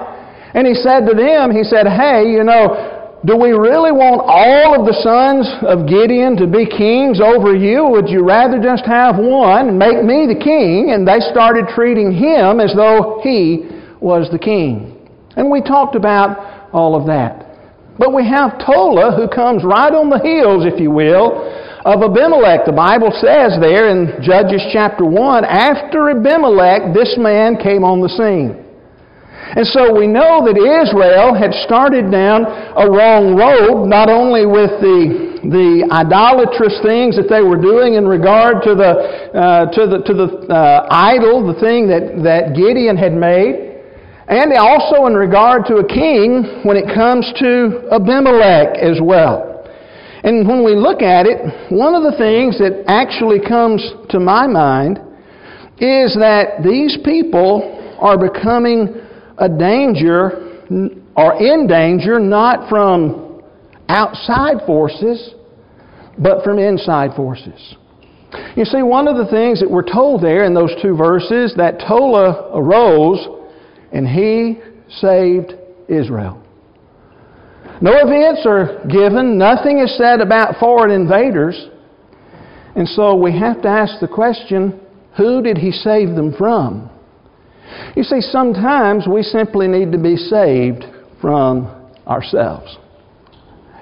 And 0.54 0.66
he 0.66 0.74
said 0.74 1.02
to 1.10 1.14
them, 1.14 1.50
he 1.50 1.64
said, 1.64 1.90
Hey, 1.90 2.30
you 2.30 2.44
know, 2.44 3.02
do 3.24 3.36
we 3.36 3.50
really 3.50 3.90
want 3.90 4.22
all 4.22 4.78
of 4.78 4.86
the 4.86 4.94
sons 5.02 5.46
of 5.62 5.86
Gideon 5.86 6.34
to 6.38 6.46
be 6.46 6.66
kings 6.66 7.20
over 7.22 7.54
you? 7.54 7.86
Would 7.86 8.08
you 8.08 8.22
rather 8.22 8.62
just 8.62 8.86
have 8.86 9.18
one 9.18 9.70
and 9.70 9.78
make 9.78 10.02
me 10.02 10.26
the 10.26 10.38
king? 10.38 10.90
And 10.90 11.06
they 11.06 11.18
started 11.30 11.66
treating 11.74 12.10
him 12.10 12.58
as 12.58 12.74
though 12.74 13.20
he 13.22 13.66
was 14.00 14.30
the 14.30 14.38
king. 14.38 14.98
And 15.36 15.50
we 15.50 15.62
talked 15.62 15.94
about 15.94 16.70
all 16.72 16.94
of 16.94 17.06
that. 17.06 17.51
But 17.98 18.14
we 18.14 18.24
have 18.28 18.56
Tola 18.64 19.12
who 19.12 19.28
comes 19.28 19.64
right 19.64 19.92
on 19.92 20.08
the 20.08 20.20
heels, 20.20 20.64
if 20.64 20.80
you 20.80 20.90
will, 20.90 21.44
of 21.84 22.00
Abimelech. 22.00 22.64
The 22.64 22.72
Bible 22.72 23.12
says 23.20 23.58
there 23.60 23.90
in 23.90 24.22
Judges 24.22 24.62
chapter 24.72 25.04
1, 25.04 25.44
after 25.44 26.08
Abimelech, 26.10 26.94
this 26.94 27.18
man 27.18 27.60
came 27.60 27.84
on 27.84 28.00
the 28.00 28.08
scene. 28.08 28.62
And 29.52 29.66
so 29.66 29.92
we 29.92 30.06
know 30.06 30.40
that 30.46 30.56
Israel 30.56 31.34
had 31.34 31.52
started 31.66 32.08
down 32.08 32.46
a 32.46 32.88
wrong 32.88 33.36
road, 33.36 33.84
not 33.84 34.08
only 34.08 34.46
with 34.46 34.70
the, 34.80 35.42
the 35.44 35.84
idolatrous 35.92 36.80
things 36.80 37.20
that 37.20 37.28
they 37.28 37.42
were 37.42 37.60
doing 37.60 38.00
in 38.00 38.08
regard 38.08 38.62
to 38.64 38.72
the, 38.72 38.92
uh, 39.36 39.68
to 39.68 39.82
the, 39.84 39.98
to 40.08 40.14
the 40.14 40.28
uh, 40.48 40.86
idol, 40.88 41.44
the 41.44 41.58
thing 41.60 41.84
that, 41.92 42.22
that 42.24 42.56
Gideon 42.56 42.96
had 42.96 43.12
made, 43.12 43.71
and 44.32 44.52
also 44.56 45.06
in 45.06 45.14
regard 45.14 45.66
to 45.66 45.76
a 45.76 45.86
king 45.86 46.62
when 46.64 46.76
it 46.76 46.88
comes 46.94 47.30
to 47.38 47.84
Abimelech 47.92 48.78
as 48.78 48.98
well. 49.02 49.68
And 50.24 50.48
when 50.48 50.64
we 50.64 50.74
look 50.74 51.02
at 51.02 51.26
it, 51.26 51.70
one 51.70 51.94
of 51.94 52.02
the 52.02 52.16
things 52.16 52.56
that 52.58 52.84
actually 52.86 53.40
comes 53.46 53.84
to 54.08 54.18
my 54.18 54.46
mind 54.46 54.98
is 55.78 56.16
that 56.16 56.62
these 56.64 56.96
people 57.04 57.96
are 58.00 58.16
becoming 58.16 59.02
a 59.36 59.48
danger 59.48 60.64
or 61.14 61.34
in 61.36 61.66
danger 61.66 62.18
not 62.18 62.70
from 62.70 63.42
outside 63.88 64.64
forces, 64.64 65.34
but 66.18 66.42
from 66.42 66.58
inside 66.58 67.14
forces. 67.14 67.76
You 68.56 68.64
see, 68.64 68.82
one 68.82 69.08
of 69.08 69.18
the 69.18 69.26
things 69.30 69.60
that 69.60 69.70
we're 69.70 69.82
told 69.82 70.22
there 70.22 70.44
in 70.44 70.54
those 70.54 70.72
two 70.80 70.96
verses 70.96 71.52
that 71.58 71.80
Tola 71.86 72.50
arose 72.54 73.41
and 73.92 74.06
he 74.06 74.60
saved 75.00 75.54
Israel. 75.88 76.42
No 77.80 77.92
events 77.94 78.42
are 78.46 78.86
given, 78.86 79.38
nothing 79.38 79.78
is 79.78 79.96
said 79.96 80.20
about 80.20 80.58
foreign 80.58 80.90
invaders. 80.90 81.68
And 82.76 82.88
so 82.88 83.14
we 83.14 83.36
have 83.38 83.60
to 83.62 83.68
ask 83.68 84.00
the 84.00 84.08
question 84.08 84.80
who 85.16 85.42
did 85.42 85.58
he 85.58 85.72
save 85.72 86.14
them 86.14 86.34
from? 86.36 86.90
You 87.96 88.02
see, 88.02 88.20
sometimes 88.20 89.06
we 89.06 89.22
simply 89.22 89.68
need 89.68 89.92
to 89.92 89.98
be 89.98 90.16
saved 90.16 90.84
from 91.20 91.66
ourselves. 92.06 92.78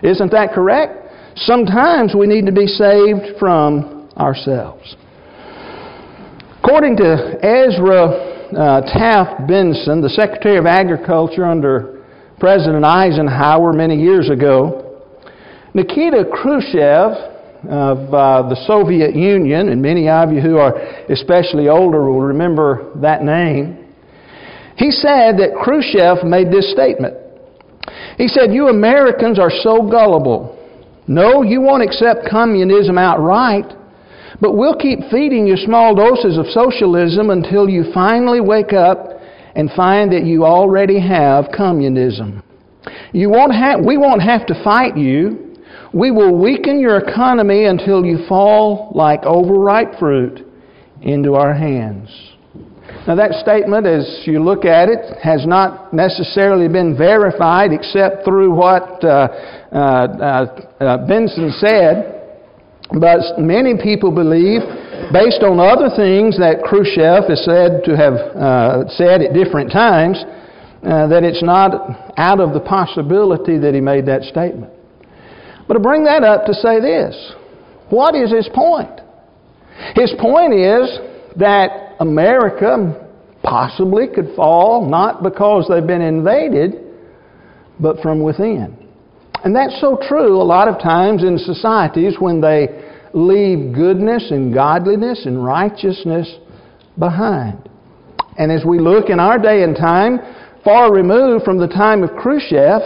Isn't 0.02 0.32
that 0.32 0.52
correct? 0.54 1.12
Sometimes 1.36 2.14
we 2.14 2.26
need 2.26 2.46
to 2.46 2.52
be 2.52 2.66
saved 2.66 3.38
from 3.38 4.08
ourselves. 4.16 4.96
According 6.62 6.96
to 6.96 7.38
Ezra 7.42 8.29
uh, 8.56 8.80
Taft 8.82 9.46
Benson, 9.46 10.00
the 10.00 10.10
Secretary 10.10 10.56
of 10.58 10.66
Agriculture 10.66 11.44
under 11.44 12.04
President 12.38 12.84
Eisenhower 12.84 13.72
many 13.72 13.96
years 13.96 14.30
ago, 14.30 15.02
Nikita 15.74 16.24
Khrushchev 16.32 17.30
of 17.68 17.98
uh, 18.14 18.48
the 18.48 18.56
Soviet 18.66 19.14
Union, 19.14 19.68
and 19.68 19.82
many 19.82 20.08
of 20.08 20.32
you 20.32 20.40
who 20.40 20.56
are 20.56 20.74
especially 21.10 21.68
older 21.68 22.10
will 22.10 22.22
remember 22.22 22.90
that 22.96 23.22
name, 23.22 23.94
he 24.76 24.90
said 24.90 25.36
that 25.38 25.54
Khrushchev 25.62 26.24
made 26.24 26.50
this 26.50 26.72
statement. 26.72 27.14
He 28.16 28.28
said, 28.28 28.52
You 28.52 28.68
Americans 28.68 29.38
are 29.38 29.50
so 29.50 29.88
gullible. 29.88 30.56
No, 31.06 31.42
you 31.42 31.60
won't 31.60 31.82
accept 31.82 32.28
communism 32.30 32.96
outright, 32.96 33.66
but 34.40 34.56
we'll 34.56 34.76
keep 34.76 35.00
feeding 35.10 35.46
you 35.46 35.56
small 35.56 35.94
doses 35.94 36.38
of 36.38 36.46
socialism 36.46 37.30
until 37.30 37.68
you 37.68 37.84
finally 37.92 38.40
wake 38.40 38.72
up 38.72 39.20
and 39.54 39.70
find 39.72 40.12
that 40.12 40.24
you 40.24 40.44
already 40.44 41.00
have 41.00 41.46
communism. 41.54 42.42
You 43.12 43.28
won't 43.28 43.54
have, 43.54 43.84
we 43.84 43.98
won't 43.98 44.22
have 44.22 44.46
to 44.46 44.64
fight 44.64 44.96
you. 44.96 45.56
We 45.92 46.10
will 46.10 46.40
weaken 46.40 46.80
your 46.80 46.98
economy 46.98 47.64
until 47.64 48.04
you 48.04 48.24
fall 48.28 48.92
like 48.94 49.24
overripe 49.24 49.98
fruit 49.98 50.46
into 51.02 51.34
our 51.34 51.52
hands. 51.52 52.08
Now, 53.06 53.14
that 53.16 53.32
statement, 53.42 53.86
as 53.86 54.22
you 54.24 54.42
look 54.42 54.64
at 54.64 54.88
it, 54.88 55.16
has 55.22 55.46
not 55.46 55.92
necessarily 55.92 56.68
been 56.68 56.96
verified 56.96 57.72
except 57.72 58.24
through 58.24 58.54
what 58.54 59.02
uh, 59.02 59.28
uh, 59.72 59.76
uh, 59.76 60.60
uh 60.80 61.06
Benson 61.06 61.50
said. 61.58 62.19
But 62.92 63.38
many 63.38 63.78
people 63.80 64.10
believe, 64.10 64.62
based 65.12 65.46
on 65.46 65.60
other 65.62 65.94
things 65.94 66.38
that 66.38 66.62
Khrushchev 66.66 67.30
is 67.30 67.44
said 67.44 67.84
to 67.86 67.96
have 67.96 68.14
uh, 68.34 68.88
said 68.88 69.22
at 69.22 69.32
different 69.32 69.70
times, 69.70 70.18
uh, 70.82 71.06
that 71.06 71.22
it's 71.22 71.42
not 71.42 72.10
out 72.16 72.40
of 72.40 72.52
the 72.52 72.60
possibility 72.60 73.58
that 73.58 73.74
he 73.74 73.80
made 73.80 74.06
that 74.06 74.22
statement. 74.22 74.72
But 75.68 75.74
to 75.74 75.80
bring 75.80 76.04
that 76.04 76.24
up 76.24 76.46
to 76.46 76.54
say 76.54 76.80
this 76.80 77.14
what 77.90 78.14
is 78.14 78.32
his 78.32 78.48
point? 78.54 79.00
His 79.94 80.12
point 80.18 80.54
is 80.54 80.98
that 81.36 81.96
America 82.00 83.08
possibly 83.42 84.06
could 84.08 84.34
fall 84.34 84.88
not 84.88 85.22
because 85.22 85.66
they've 85.68 85.86
been 85.86 86.02
invaded, 86.02 86.74
but 87.78 88.00
from 88.00 88.22
within. 88.22 88.76
And 89.44 89.56
that's 89.56 89.80
so 89.80 89.98
true 90.08 90.40
a 90.40 90.44
lot 90.44 90.68
of 90.68 90.80
times 90.80 91.22
in 91.22 91.38
societies 91.38 92.16
when 92.18 92.40
they 92.40 92.68
leave 93.12 93.74
goodness 93.74 94.30
and 94.30 94.52
godliness 94.52 95.24
and 95.26 95.42
righteousness 95.44 96.32
behind. 96.98 97.68
And 98.36 98.52
as 98.52 98.64
we 98.64 98.78
look 98.78 99.08
in 99.08 99.18
our 99.18 99.38
day 99.38 99.62
and 99.62 99.74
time, 99.76 100.18
far 100.62 100.92
removed 100.92 101.44
from 101.44 101.58
the 101.58 101.66
time 101.66 102.02
of 102.02 102.10
Khrushchev, 102.10 102.80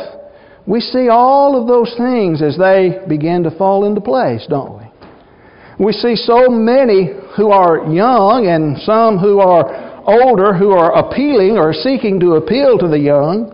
we 0.66 0.80
see 0.80 1.08
all 1.08 1.60
of 1.60 1.68
those 1.68 1.92
things 1.98 2.40
as 2.40 2.56
they 2.56 3.00
begin 3.08 3.42
to 3.42 3.56
fall 3.56 3.84
into 3.84 4.00
place, 4.00 4.46
don't 4.48 4.78
we? 4.78 5.84
We 5.84 5.92
see 5.92 6.14
so 6.14 6.48
many 6.48 7.10
who 7.36 7.50
are 7.50 7.92
young 7.92 8.46
and 8.46 8.78
some 8.82 9.18
who 9.18 9.40
are 9.40 10.02
older 10.06 10.54
who 10.54 10.70
are 10.70 10.92
appealing 10.92 11.56
or 11.56 11.72
seeking 11.72 12.20
to 12.20 12.34
appeal 12.34 12.78
to 12.78 12.88
the 12.88 12.98
young 12.98 13.53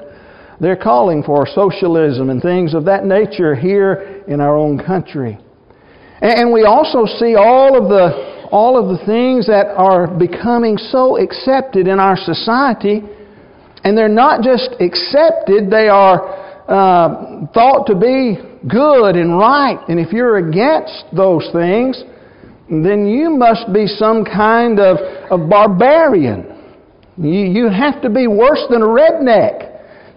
they're 0.60 0.76
calling 0.76 1.22
for 1.22 1.46
socialism 1.46 2.28
and 2.28 2.42
things 2.42 2.74
of 2.74 2.84
that 2.84 3.04
nature 3.04 3.54
here 3.54 4.22
in 4.28 4.40
our 4.40 4.56
own 4.56 4.78
country. 4.78 5.38
And 6.20 6.52
we 6.52 6.64
also 6.64 7.06
see 7.06 7.34
all 7.34 7.80
of 7.80 7.88
the, 7.88 8.48
all 8.52 8.76
of 8.76 8.98
the 8.98 9.04
things 9.06 9.46
that 9.46 9.68
are 9.74 10.06
becoming 10.06 10.76
so 10.76 11.16
accepted 11.16 11.88
in 11.88 11.98
our 11.98 12.16
society. 12.16 13.00
And 13.84 13.96
they're 13.96 14.08
not 14.08 14.42
just 14.42 14.76
accepted, 14.80 15.70
they 15.70 15.88
are 15.88 16.28
uh, 16.68 17.46
thought 17.54 17.86
to 17.86 17.94
be 17.94 18.36
good 18.68 19.16
and 19.16 19.38
right. 19.38 19.78
And 19.88 19.98
if 19.98 20.12
you're 20.12 20.36
against 20.36 21.04
those 21.16 21.48
things, 21.54 22.04
then 22.68 23.06
you 23.06 23.30
must 23.30 23.72
be 23.72 23.86
some 23.86 24.26
kind 24.26 24.78
of, 24.78 24.98
of 25.30 25.48
barbarian. 25.48 26.46
You, 27.16 27.46
you 27.46 27.68
have 27.70 28.02
to 28.02 28.10
be 28.10 28.26
worse 28.26 28.62
than 28.68 28.82
a 28.82 28.86
redneck 28.86 29.69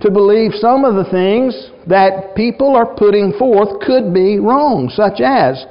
to 0.04 0.12
believe 0.12 0.52
some 0.56 0.84
of 0.84 0.96
the 0.96 1.10
things 1.10 1.72
that 1.88 2.36
people 2.36 2.76
are 2.76 2.94
putting 2.96 3.32
forth 3.40 3.82
could 3.82 4.14
be 4.14 4.38
wrong, 4.38 4.92
such 4.94 5.22
as 5.22 5.66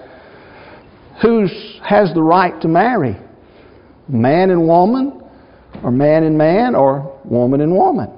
who 1.21 1.47
has 1.85 2.13
the 2.15 2.23
right 2.23 2.59
to 2.63 2.69
marry? 2.69 3.15
Man 4.09 4.51
and 4.51 4.67
woman, 4.67 5.23
or 5.85 5.91
man 5.91 6.25
and 6.25 6.37
man, 6.37 6.75
or 6.75 7.21
woman 7.25 7.61
and 7.61 7.75
woman. 7.75 8.11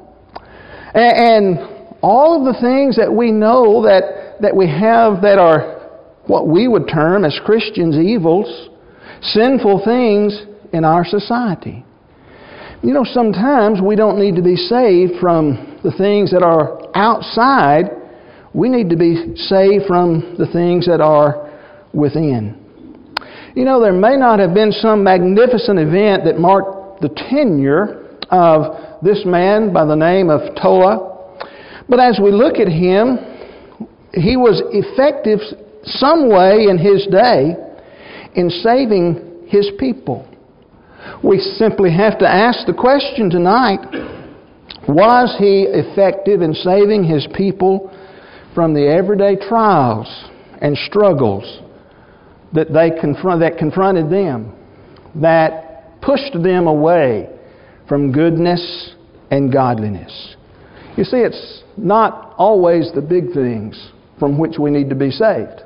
And 0.94 1.58
all 2.00 2.38
of 2.38 2.54
the 2.54 2.60
things 2.60 2.96
that 2.96 3.12
we 3.12 3.32
know 3.32 3.82
that, 3.82 4.36
that 4.40 4.54
we 4.54 4.68
have 4.68 5.20
that 5.22 5.38
are 5.38 5.90
what 6.26 6.46
we 6.46 6.68
would 6.68 6.88
term 6.88 7.24
as 7.24 7.38
Christians 7.44 7.96
evils, 7.96 8.68
sinful 9.20 9.82
things 9.84 10.46
in 10.72 10.84
our 10.84 11.04
society. 11.04 11.84
You 12.82 12.92
know, 12.92 13.04
sometimes 13.04 13.80
we 13.80 13.96
don't 13.96 14.20
need 14.20 14.36
to 14.36 14.42
be 14.42 14.56
saved 14.56 15.14
from 15.20 15.73
the 15.84 15.92
things 15.92 16.30
that 16.32 16.42
are 16.42 16.80
outside. 16.96 17.90
We 18.52 18.68
need 18.68 18.90
to 18.90 18.96
be 18.96 19.36
saved 19.36 19.84
from 19.86 20.34
the 20.38 20.46
things 20.50 20.86
that 20.86 21.00
are 21.00 21.52
within. 21.92 22.60
You 23.54 23.64
know, 23.64 23.80
there 23.80 23.92
may 23.92 24.16
not 24.16 24.40
have 24.40 24.54
been 24.54 24.72
some 24.72 25.04
magnificent 25.04 25.78
event 25.78 26.24
that 26.24 26.38
marked 26.38 27.02
the 27.02 27.10
tenure 27.30 28.18
of 28.30 29.02
this 29.02 29.22
man 29.24 29.72
by 29.72 29.84
the 29.84 29.94
name 29.94 30.30
of 30.30 30.40
Tola. 30.60 31.36
But 31.88 32.00
as 32.00 32.18
we 32.20 32.32
look 32.32 32.56
at 32.56 32.68
him, 32.68 33.18
he 34.14 34.36
was 34.36 34.62
effective 34.72 35.40
some 35.84 36.30
way 36.30 36.66
in 36.70 36.78
his 36.78 37.06
day 37.06 37.54
in 38.34 38.48
saving 38.48 39.46
his 39.46 39.70
people. 39.78 40.26
We 41.22 41.38
simply 41.38 41.92
have 41.92 42.18
to 42.20 42.26
ask 42.26 42.66
the 42.66 42.72
question 42.72 43.28
tonight 43.28 44.23
was 44.88 45.34
he 45.38 45.66
effective 45.68 46.42
in 46.42 46.54
saving 46.54 47.04
his 47.04 47.26
people 47.34 47.94
from 48.54 48.74
the 48.74 48.86
everyday 48.86 49.36
trials 49.36 50.08
and 50.60 50.76
struggles 50.76 51.60
that, 52.52 52.72
they 52.72 52.90
confront, 53.00 53.40
that 53.40 53.58
confronted 53.58 54.10
them, 54.10 54.54
that 55.16 56.00
pushed 56.00 56.32
them 56.34 56.66
away 56.66 57.28
from 57.88 58.12
goodness 58.12 58.94
and 59.30 59.52
godliness? 59.52 60.36
You 60.96 61.04
see, 61.04 61.18
it's 61.18 61.62
not 61.76 62.34
always 62.38 62.92
the 62.94 63.02
big 63.02 63.32
things 63.32 63.90
from 64.18 64.38
which 64.38 64.58
we 64.58 64.70
need 64.70 64.88
to 64.90 64.94
be 64.94 65.10
saved. 65.10 65.62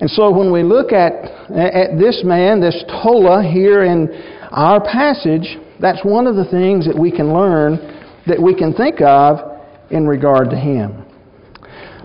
And 0.00 0.08
so 0.08 0.30
when 0.30 0.50
we 0.50 0.62
look 0.62 0.92
at, 0.92 1.12
at 1.50 1.98
this 1.98 2.22
man, 2.24 2.60
this 2.60 2.82
Tola 3.02 3.42
here 3.42 3.84
in 3.84 4.08
our 4.50 4.80
passage, 4.80 5.58
that's 5.80 6.02
one 6.04 6.26
of 6.26 6.36
the 6.36 6.46
things 6.46 6.86
that 6.86 6.98
we 6.98 7.10
can 7.10 7.32
learn, 7.34 7.97
that 8.28 8.40
we 8.40 8.54
can 8.54 8.72
think 8.72 9.00
of 9.00 9.60
in 9.90 10.06
regard 10.06 10.50
to 10.50 10.56
him. 10.56 11.04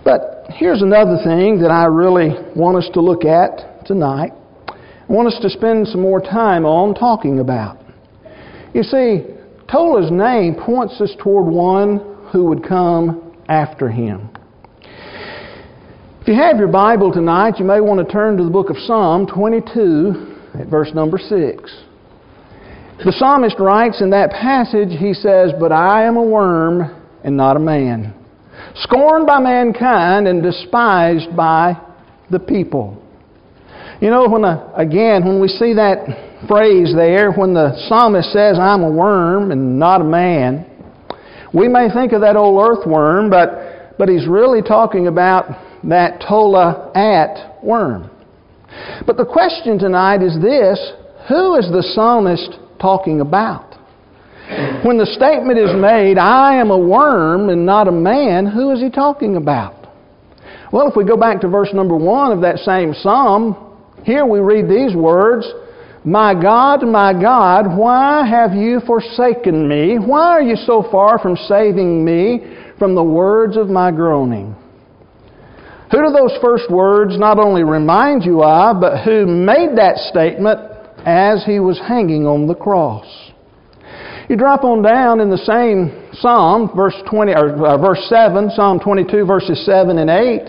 But 0.04 0.46
here's 0.50 0.82
another 0.82 1.18
thing 1.24 1.60
that 1.62 1.72
I 1.72 1.86
really 1.86 2.32
want 2.56 2.78
us 2.78 2.90
to 2.94 3.02
look 3.02 3.26
at 3.26 3.86
tonight. 3.86 4.32
I 4.68 5.12
want 5.12 5.28
us 5.28 5.40
to 5.42 5.50
spend 5.50 5.88
some 5.88 6.02
more 6.02 6.22
time 6.22 6.66
on 6.66 6.96
talking 6.96 7.40
about. 7.40 7.78
You 8.74 8.84
see, 8.84 9.26
Tola's 9.72 10.12
name 10.12 10.56
points 10.56 11.00
us 11.00 11.14
toward 11.22 11.46
one 11.46 12.30
who 12.32 12.46
would 12.46 12.68
come 12.68 13.36
after 13.48 13.90
him. 13.90 14.30
If 16.22 16.28
you 16.28 16.36
have 16.36 16.58
your 16.58 16.70
Bible 16.70 17.12
tonight, 17.12 17.56
you 17.60 17.66
may 17.66 17.82
want 17.82 18.06
to 18.06 18.12
turn 18.12 18.38
to 18.38 18.44
the 18.44 18.50
book 18.50 18.70
of 18.70 18.78
Psalm 18.78 19.28
22 19.28 20.38
at 20.60 20.68
verse 20.68 20.92
number 20.94 21.18
6. 21.18 21.84
The 23.00 23.12
psalmist 23.12 23.58
writes 23.60 24.02
in 24.02 24.12
that 24.12 24.30
passage, 24.30 24.90
he 24.98 25.14
says, 25.14 25.52
But 25.60 25.72
I 25.72 26.06
am 26.06 26.16
a 26.16 26.24
worm 26.24 27.02
and 27.24 27.36
not 27.36 27.58
a 27.58 27.60
man, 27.60 28.14
scorned 28.76 29.26
by 29.26 29.40
mankind 29.40 30.28
and 30.28 30.44
despised 30.44 31.36
by 31.36 31.74
the 32.30 32.40
people. 32.40 33.02
You 34.00 34.10
know, 34.10 34.28
when 34.28 34.44
a, 34.44 34.72
again, 34.76 35.26
when 35.26 35.42
we 35.42 35.48
see 35.48 35.74
that 35.74 36.46
phrase 36.48 36.94
there, 36.96 37.32
when 37.32 37.54
the 37.54 37.74
psalmist 37.88 38.32
says, 38.32 38.60
I'm 38.60 38.84
a 38.84 38.92
worm 38.92 39.52
and 39.52 39.80
not 39.80 40.02
a 40.02 40.04
man, 40.04 40.66
we 41.54 41.68
may 41.68 41.90
think 41.90 42.14
of 42.14 42.22
that 42.22 42.36
old 42.36 42.62
earthworm, 42.62 43.30
but, 43.30 43.98
but 43.98 44.10
he's 44.10 44.28
really 44.28 44.62
talking 44.62 45.08
about 45.08 45.46
that 45.84 46.22
tola'at 46.22 47.64
worm. 47.64 48.10
But 49.06 49.18
the 49.18 49.26
question 49.26 49.78
tonight 49.78 50.22
is 50.22 50.40
this 50.42 50.94
who 51.30 51.56
is 51.56 51.70
the 51.72 51.84
psalmist 51.94 52.60
talking 52.84 53.22
about? 53.22 53.74
When 54.84 54.98
the 54.98 55.06
statement 55.06 55.58
is 55.58 55.72
made, 55.74 56.18
I 56.18 56.60
am 56.60 56.70
a 56.70 56.78
worm 56.78 57.48
and 57.48 57.66
not 57.66 57.88
a 57.88 57.92
man, 57.94 58.46
who 58.46 58.72
is 58.72 58.82
he 58.82 58.90
talking 58.90 59.38
about? 59.38 59.88
Well, 60.74 60.90
if 60.90 60.96
we 60.98 61.06
go 61.06 61.16
back 61.16 61.40
to 61.42 61.48
verse 61.48 61.70
number 61.74 61.96
one 61.96 62.34
of 62.34 62.42
that 62.42 62.58
same 62.58 62.94
psalm, 62.94 63.56
here 64.04 64.26
we 64.26 64.40
read 64.40 64.68
these 64.68 64.96
words 64.98 65.48
My 66.04 66.34
God, 66.34 66.84
my 66.84 67.14
God, 67.14 67.78
why 67.78 68.28
have 68.28 68.54
you 68.54 68.82
forsaken 68.86 69.66
me? 69.66 69.98
Why 69.98 70.32
are 70.32 70.42
you 70.42 70.58
so 70.58 70.86
far 70.92 71.20
from 71.20 71.38
saving 71.48 72.04
me 72.04 72.42
from 72.78 72.96
the 72.96 73.04
words 73.04 73.56
of 73.56 73.70
my 73.70 73.92
groaning? 73.92 74.54
Who 75.90 76.02
do 76.06 76.12
those 76.12 76.38
first 76.42 76.70
words 76.70 77.18
not 77.18 77.40
only 77.40 77.64
remind 77.64 78.26
you 78.26 78.44
of, 78.44 78.82
but 78.82 79.06
who 79.06 79.26
made 79.26 79.78
that 79.78 79.96
statement 80.10 80.73
as 81.06 81.44
he 81.46 81.60
was 81.60 81.80
hanging 81.80 82.26
on 82.26 82.48
the 82.48 82.56
cross? 82.56 83.06
You 84.30 84.38
drop 84.38 84.64
on 84.64 84.82
down 84.82 85.20
in 85.20 85.30
the 85.30 85.38
same 85.38 86.10
Psalm, 86.14 86.72
verse 86.76 86.96
20 87.10 87.34
or 87.34 87.68
uh, 87.68 87.78
verse 87.78 88.06
7, 88.08 88.52
Psalm 88.56 88.80
22 88.80 89.26
verses 89.26 89.66
7 89.66 89.98
and 89.98 90.10
8, 90.10 90.42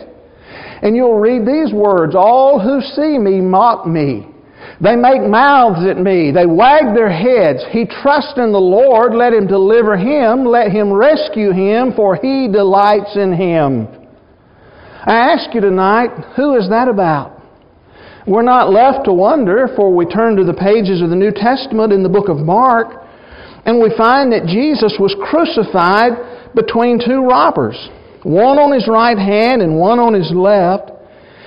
and 0.83 0.95
you'll 0.95 1.19
read 1.19 1.43
these 1.47 1.73
words, 1.73 2.15
all 2.15 2.61
who 2.61 2.81
see 2.81 3.19
me 3.19 3.41
mock 3.41 3.87
me. 3.87 4.29
They 4.81 4.97
make 4.97 5.23
mouths 5.23 5.87
at 5.87 5.99
me. 5.99 6.31
They 6.33 6.47
wag 6.47 6.95
their 6.95 7.11
heads. 7.11 7.65
He 7.71 7.87
trusts 7.87 8.35
in 8.37 8.53
the 8.53 8.59
Lord. 8.59 9.15
Let 9.15 9.33
him 9.33 9.47
deliver 9.47 9.97
him. 9.97 10.45
Let 10.45 10.73
him 10.73 10.93
rescue 10.93 11.53
him, 11.53 11.93
for 11.95 12.17
he 12.17 12.49
delights 12.51 13.17
in 13.17 13.33
him. 13.33 13.89
I 15.07 15.33
ask 15.33 15.55
you 15.55 15.61
tonight, 15.61 16.11
who 16.35 16.57
is 16.57 16.69
that 16.71 16.89
about? 16.89 17.34
We're 18.27 18.43
not 18.43 18.73
left 18.73 19.05
to 19.05 19.13
wonder, 19.13 19.69
for 19.77 19.95
we 19.95 20.07
turn 20.07 20.37
to 20.37 20.45
the 20.45 20.55
pages 20.55 21.03
of 21.03 21.11
the 21.11 21.17
New 21.17 21.31
Testament 21.31 21.93
in 21.93 22.03
the 22.03 22.09
book 22.09 22.31
of 22.31 22.39
Mark, 22.39 23.05
and 23.67 23.83
we 23.83 23.93
find 23.99 24.33
that 24.33 24.49
Jesus 24.49 24.97
was 24.99 25.15
crucified 25.29 26.55
between 26.55 26.97
two 27.05 27.21
robbers, 27.21 27.77
one 28.23 28.57
on 28.57 28.73
his 28.73 28.89
right 28.89 29.19
hand 29.19 29.61
and 29.61 29.77
one 29.77 29.99
on 30.01 30.15
his 30.15 30.33
left. 30.33 30.91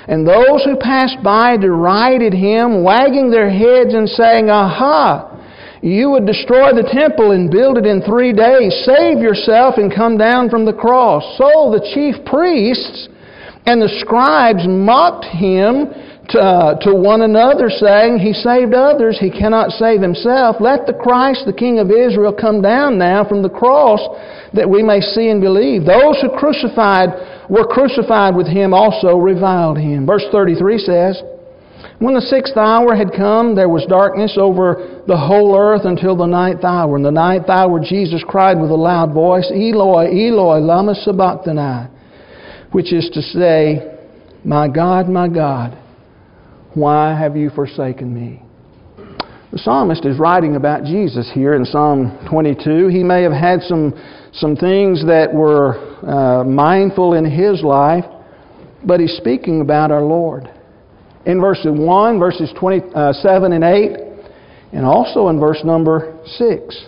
And 0.08 0.22
those 0.22 0.64
who 0.64 0.78
passed 0.78 1.18
by 1.24 1.58
derided 1.58 2.32
him, 2.32 2.84
wagging 2.84 3.32
their 3.32 3.50
heads 3.50 3.94
and 3.94 4.08
saying, 4.08 4.50
Aha! 4.50 5.34
You 5.82 6.12
would 6.12 6.26
destroy 6.26 6.74
the 6.74 6.88
temple 6.94 7.32
and 7.32 7.50
build 7.50 7.78
it 7.78 7.86
in 7.86 8.02
three 8.02 8.34
days. 8.34 8.86
Save 8.86 9.18
yourself 9.18 9.76
and 9.78 9.94
come 9.94 10.18
down 10.18 10.50
from 10.50 10.66
the 10.66 10.74
cross. 10.74 11.24
So 11.38 11.74
the 11.74 11.86
chief 11.94 12.24
priests 12.26 13.10
and 13.66 13.82
the 13.82 13.94
scribes 14.00 14.66
mocked 14.66 15.26
him 15.26 15.92
to, 16.30 16.40
uh, 16.40 16.80
to 16.82 16.94
one 16.94 17.22
another, 17.22 17.70
saying, 17.70 18.20
He 18.20 18.34
saved 18.34 18.74
others, 18.74 19.18
he 19.20 19.32
cannot 19.32 19.72
save 19.72 20.02
himself. 20.02 20.58
Let 20.60 20.86
the 20.86 20.94
Christ, 20.94 21.44
the 21.46 21.54
King 21.54 21.80
of 21.80 21.90
Israel, 21.90 22.34
come 22.34 22.62
down 22.62 22.98
now 22.98 23.24
from 23.28 23.42
the 23.42 23.50
cross 23.50 24.02
that 24.54 24.70
we 24.70 24.84
may 24.84 25.00
see 25.00 25.30
and 25.30 25.40
believe. 25.40 25.86
Those 25.86 26.20
who 26.22 26.30
crucified 26.38 27.10
were 27.50 27.66
crucified 27.66 28.36
with 28.36 28.48
him 28.48 28.74
also 28.74 29.16
reviled 29.16 29.78
him. 29.78 30.06
Verse 30.06 30.26
33 30.32 30.78
says, 30.80 31.22
When 32.00 32.14
the 32.14 32.22
sixth 32.22 32.58
hour 32.58 32.96
had 32.96 33.16
come, 33.16 33.56
there 33.56 33.70
was 33.70 33.86
darkness 33.88 34.38
over 34.38 35.04
the 35.08 35.18
whole 35.18 35.58
earth 35.58 35.86
until 35.86 36.18
the 36.18 36.26
ninth 36.26 36.64
hour. 36.64 36.98
In 36.98 37.04
the 37.04 37.12
ninth 37.12 37.48
hour, 37.48 37.80
Jesus 37.80 38.24
cried 38.28 38.60
with 38.60 38.72
a 38.72 38.76
loud 38.76 39.14
voice, 39.14 39.50
Eloi, 39.54 40.12
Eloi, 40.12 40.60
lama 40.60 40.94
sabachthani 40.94 41.96
which 42.72 42.94
is 42.94 43.10
to 43.14 43.22
say, 43.22 43.98
My 44.44 44.68
God, 44.68 45.08
my 45.10 45.28
God, 45.28 45.78
why 46.78 47.18
have 47.18 47.36
you 47.36 47.50
forsaken 47.50 48.14
me? 48.14 48.42
The 49.52 49.58
psalmist 49.58 50.06
is 50.06 50.20
writing 50.20 50.56
about 50.56 50.84
Jesus 50.84 51.32
here 51.34 51.56
in 51.56 51.66
Psalm 51.66 52.28
22. 52.30 52.90
He 52.90 53.04
may 53.04 53.24
have 53.24 53.32
had 53.32 53.62
some, 53.62 53.94
some 54.34 54.56
things 54.56 55.06
that 55.08 55.34
were 55.34 55.76
uh, 56.06 56.44
mindful 56.44 57.14
in 57.14 57.26
his 57.26 57.64
life, 57.64 58.06
but 58.86 59.00
he's 59.00 59.14
speaking 59.18 59.62
about 59.62 59.90
our 59.92 60.04
Lord. 60.04 60.52
In 61.26 61.42
verse 61.42 61.60
1, 61.64 62.20
verses 62.20 62.54
27 62.60 63.54
and 63.54 63.64
8, 63.64 63.98
and 64.74 64.86
also 64.86 65.30
in 65.30 65.40
verse 65.40 65.62
number 65.64 66.20
6. 66.26 66.86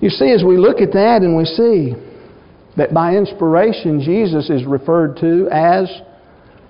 You 0.00 0.10
see, 0.10 0.30
as 0.32 0.42
we 0.42 0.56
look 0.56 0.80
at 0.80 0.92
that 0.92 1.22
and 1.22 1.36
we 1.36 1.44
see 1.44 1.94
that 2.76 2.94
by 2.94 3.16
inspiration 3.16 4.00
Jesus 4.00 4.48
is 4.48 4.64
referred 4.64 5.16
to 5.18 5.48
as 5.50 5.90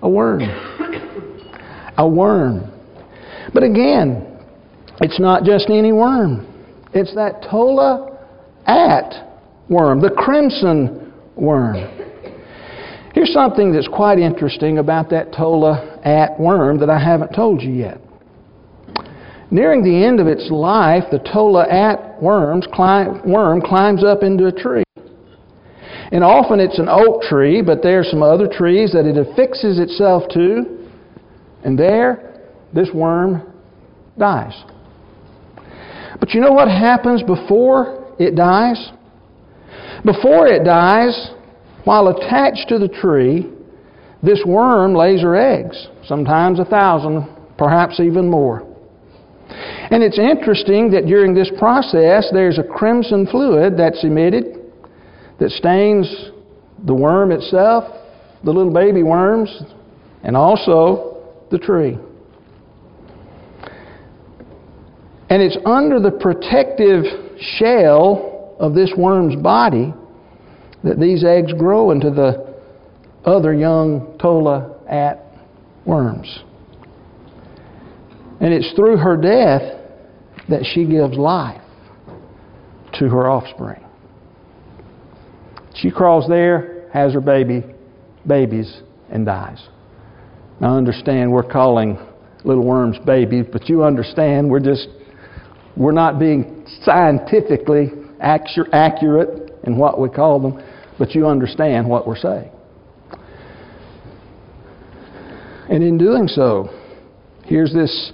a 0.03 0.09
worm. 0.09 0.41
A 1.97 2.09
worm. 2.09 2.71
But 3.53 3.63
again, 3.63 4.39
it's 5.01 5.21
not 5.21 5.45
just 5.45 5.71
any 5.71 5.93
worm. 5.93 6.47
It's 6.93 7.15
that 7.15 7.43
tola 7.51 8.19
at 8.67 9.29
worm, 9.69 10.01
the 10.01 10.11
crimson 10.11 11.13
worm. 11.37 11.77
Here's 13.15 13.33
something 13.33 13.73
that's 13.73 13.89
quite 13.89 14.19
interesting 14.19 14.79
about 14.79 15.09
that 15.11 15.31
tola'at 15.31 16.39
worm 16.39 16.81
that 16.81 16.91
I 16.91 16.99
haven't 16.99 17.33
told 17.33 17.63
you 17.63 17.73
yet. 17.73 18.01
Nearing 19.53 19.85
the 19.85 20.05
end 20.05 20.19
of 20.19 20.27
its 20.27 20.51
life, 20.51 21.05
the 21.13 21.21
tola'at 21.21 22.21
worms 22.21 22.67
climb, 22.73 23.23
worm 23.31 23.61
climbs 23.61 24.03
up 24.03 24.25
into 24.25 24.47
a 24.47 24.53
tree. 24.53 24.83
And 26.11 26.25
often 26.25 26.59
it's 26.59 26.79
an 26.79 26.89
oak 26.89 27.23
tree, 27.23 27.63
but 27.63 27.83
there 27.83 28.01
are 28.01 28.05
some 28.05 28.23
other 28.23 28.49
trees 28.49 28.93
that 28.93 29.07
it 29.07 29.17
affixes 29.17 29.79
itself 29.79 30.25
to. 30.35 30.84
And 31.65 31.79
there, 31.79 32.43
this 32.73 32.91
worm 32.93 33.43
dies. 34.19 34.55
But 36.21 36.33
you 36.33 36.41
know 36.41 36.53
what 36.53 36.69
happens 36.69 37.23
before 37.23 38.15
it 38.19 38.37
dies? 38.37 38.93
Before 40.05 40.47
it 40.47 40.65
dies, 40.65 41.31
while 41.85 42.09
attached 42.09 42.69
to 42.69 42.79
the 42.79 42.89
tree, 42.89 43.51
this 44.23 44.43
worm 44.47 44.95
lays 44.95 45.23
her 45.23 45.37
eggs, 45.37 45.89
sometimes 46.07 46.61
a 46.61 46.65
thousand, 46.65 47.29
perhaps 47.59 48.01
even 48.01 48.29
more. 48.31 48.67
And 49.49 50.03
it's 50.03 50.19
interesting 50.19 50.91
that 50.93 51.07
during 51.07 51.35
this 51.35 51.51
process, 51.59 52.29
there's 52.33 52.59
a 52.59 52.63
crimson 52.63 53.27
fluid 53.27 53.75
that's 53.77 54.03
emitted 54.03 54.61
that 55.39 55.51
stains 55.51 56.31
the 56.87 56.95
worm 56.95 57.33
itself, 57.33 57.85
the 58.45 58.51
little 58.51 58.73
baby 58.73 59.03
worms, 59.03 59.63
and 60.23 60.37
also 60.37 61.14
the 61.55 61.65
tree. 61.65 61.97
And 65.31 65.41
it's 65.41 65.57
under 65.65 66.01
the 66.01 66.11
protective 66.11 67.05
shell 67.59 68.57
of 68.59 68.75
this 68.75 68.93
worm's 68.97 69.41
body 69.41 69.95
that 70.83 70.99
these 70.99 71.25
eggs 71.25 71.53
grow 71.53 71.93
into 71.93 72.11
the 72.11 72.55
other 73.25 73.55
young 73.55 74.19
Tola 74.21 74.77
at 74.89 75.25
worms. 75.87 76.41
And 78.41 78.53
it's 78.53 78.73
through 78.75 78.97
her 78.97 79.17
death 79.17 79.81
that 80.49 80.67
she 80.75 80.85
gives 80.85 81.17
life 81.17 81.63
to 82.95 83.09
her 83.09 83.31
offspring. 83.31 83.83
She 85.77 85.91
crawls 85.93 86.29
there, 86.29 86.91
has 86.93 87.13
her 87.15 87.21
baby, 87.21 87.63
babies, 88.27 88.83
and 89.09 89.25
dies. 89.25 89.69
Now 90.61 90.77
understand 90.77 91.33
we're 91.33 91.43
calling 91.43 91.99
little 92.45 92.65
worms 92.65 92.99
babies, 93.05 93.47
but 93.51 93.69
you 93.69 93.83
understand 93.85 94.51
we're 94.51 94.61
just 94.61 94.89
we're 95.77 95.93
not 95.93 96.19
being 96.19 96.67
scientifically 96.83 97.91
accurate 98.21 99.53
in 99.65 99.77
what 99.77 99.99
we 99.99 100.09
call 100.09 100.41
them, 100.41 100.63
but 100.99 101.15
you 101.15 101.27
understand 101.27 101.89
what 101.89 102.07
we're 102.07 102.17
saying. 102.17 102.51
And 105.69 105.83
in 105.83 105.99
doing 105.99 106.29
so, 106.29 106.69
here's 107.45 107.73
this 107.73 108.13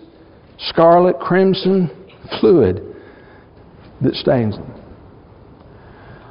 scarlet 0.59 1.18
crimson 1.18 1.90
fluid 2.40 2.96
that 4.00 4.14
stains 4.14 4.57
them. 4.57 4.74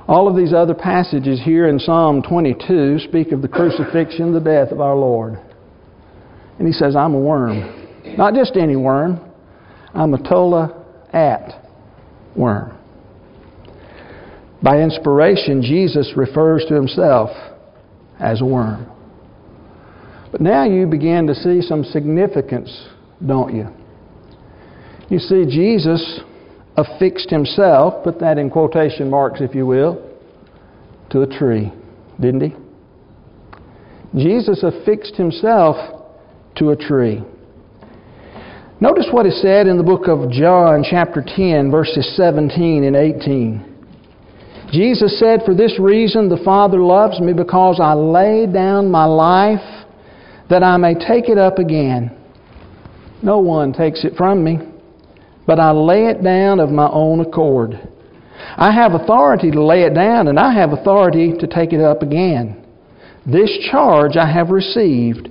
All 0.08 0.28
of 0.28 0.36
these 0.36 0.54
other 0.54 0.74
passages 0.74 1.40
here 1.44 1.68
in 1.68 1.78
Psalm 1.78 2.24
22 2.24 3.00
speak 3.00 3.32
of 3.32 3.44
the 3.44 3.48
crucifixion, 3.48 4.34
the 4.34 4.40
death 4.40 4.72
of 4.72 4.82
our 4.82 4.96
Lord. 4.96 5.40
And 6.60 6.68
he 6.68 6.74
says, 6.74 6.96
I'm 6.96 7.16
a 7.16 7.20
worm. 7.20 7.88
Not 8.18 8.34
just 8.34 8.58
any 8.58 8.76
worm, 8.76 9.20
I'm 9.94 10.14
a 10.14 10.22
tola 10.22 10.86
at 11.14 11.66
worm. 12.36 12.78
By 14.62 14.82
inspiration, 14.82 15.62
Jesus 15.62 16.14
refers 16.18 16.66
to 16.68 16.76
himself 16.76 17.30
as 18.20 18.42
a 18.42 18.46
worm. 18.46 18.92
But 20.32 20.42
now 20.42 20.66
you 20.66 20.86
begin 20.86 21.28
to 21.28 21.34
see 21.34 21.62
some 21.62 21.84
significance, 21.84 22.88
don't 23.26 23.56
you? 23.56 23.68
You 25.10 25.18
see, 25.18 25.46
Jesus 25.46 26.20
affixed 26.76 27.30
himself, 27.30 28.04
put 28.04 28.20
that 28.20 28.38
in 28.38 28.50
quotation 28.50 29.10
marks 29.10 29.40
if 29.42 29.56
you 29.56 29.66
will, 29.66 30.06
to 31.10 31.22
a 31.22 31.28
tree, 31.28 31.72
didn't 32.20 32.42
he? 32.42 32.56
Jesus 34.22 34.64
affixed 34.64 35.16
himself 35.16 35.99
to 36.60 36.70
a 36.72 36.76
tree. 36.76 37.24
Notice 38.82 39.08
what 39.12 39.26
is 39.26 39.42
said 39.42 39.68
in 39.68 39.78
the 39.78 39.84
book 39.84 40.08
of 40.08 40.32
John, 40.32 40.86
chapter 40.90 41.24
10, 41.26 41.72
verses 41.72 42.16
17 42.16 42.84
and 42.84 42.96
18. 42.96 43.66
Jesus 44.72 45.20
said, 45.20 45.42
For 45.46 45.56
this 45.56 45.80
reason 45.80 46.30
the 46.30 46.42
Father 46.46 46.80
loves 46.80 47.20
me, 47.20 47.34
because 47.34 47.80
I 47.82 47.94
lay 47.94 48.46
down 48.46 48.92
my 48.92 49.06
life 49.06 49.86
that 50.50 50.64
I 50.64 50.78
may 50.78 50.94
take 50.94 51.28
it 51.28 51.38
up 51.38 51.58
again. 51.60 52.16
No 53.22 53.40
one 53.40 53.74
takes 53.74 54.06
it 54.06 54.16
from 54.16 54.44
me 54.44 54.60
but 55.50 55.60
I 55.60 55.72
lay 55.72 56.06
it 56.06 56.24
down 56.24 56.60
of 56.60 56.70
my 56.70 56.88
own 56.92 57.22
accord. 57.22 57.72
I 58.56 58.72
have 58.72 58.94
authority 58.94 59.50
to 59.50 59.66
lay 59.66 59.82
it 59.82 59.96
down, 59.96 60.28
and 60.28 60.40
I 60.40 60.54
have 60.54 60.74
authority 60.74 61.34
to 61.40 61.48
take 61.48 61.74
it 61.74 61.82
up 61.82 62.04
again. 62.04 62.64
This 63.26 63.50
charge 63.72 64.16
I 64.16 64.32
have 64.32 64.52
received 64.52 65.28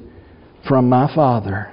from 0.68 0.88
my 0.88 1.12
Father. 1.14 1.72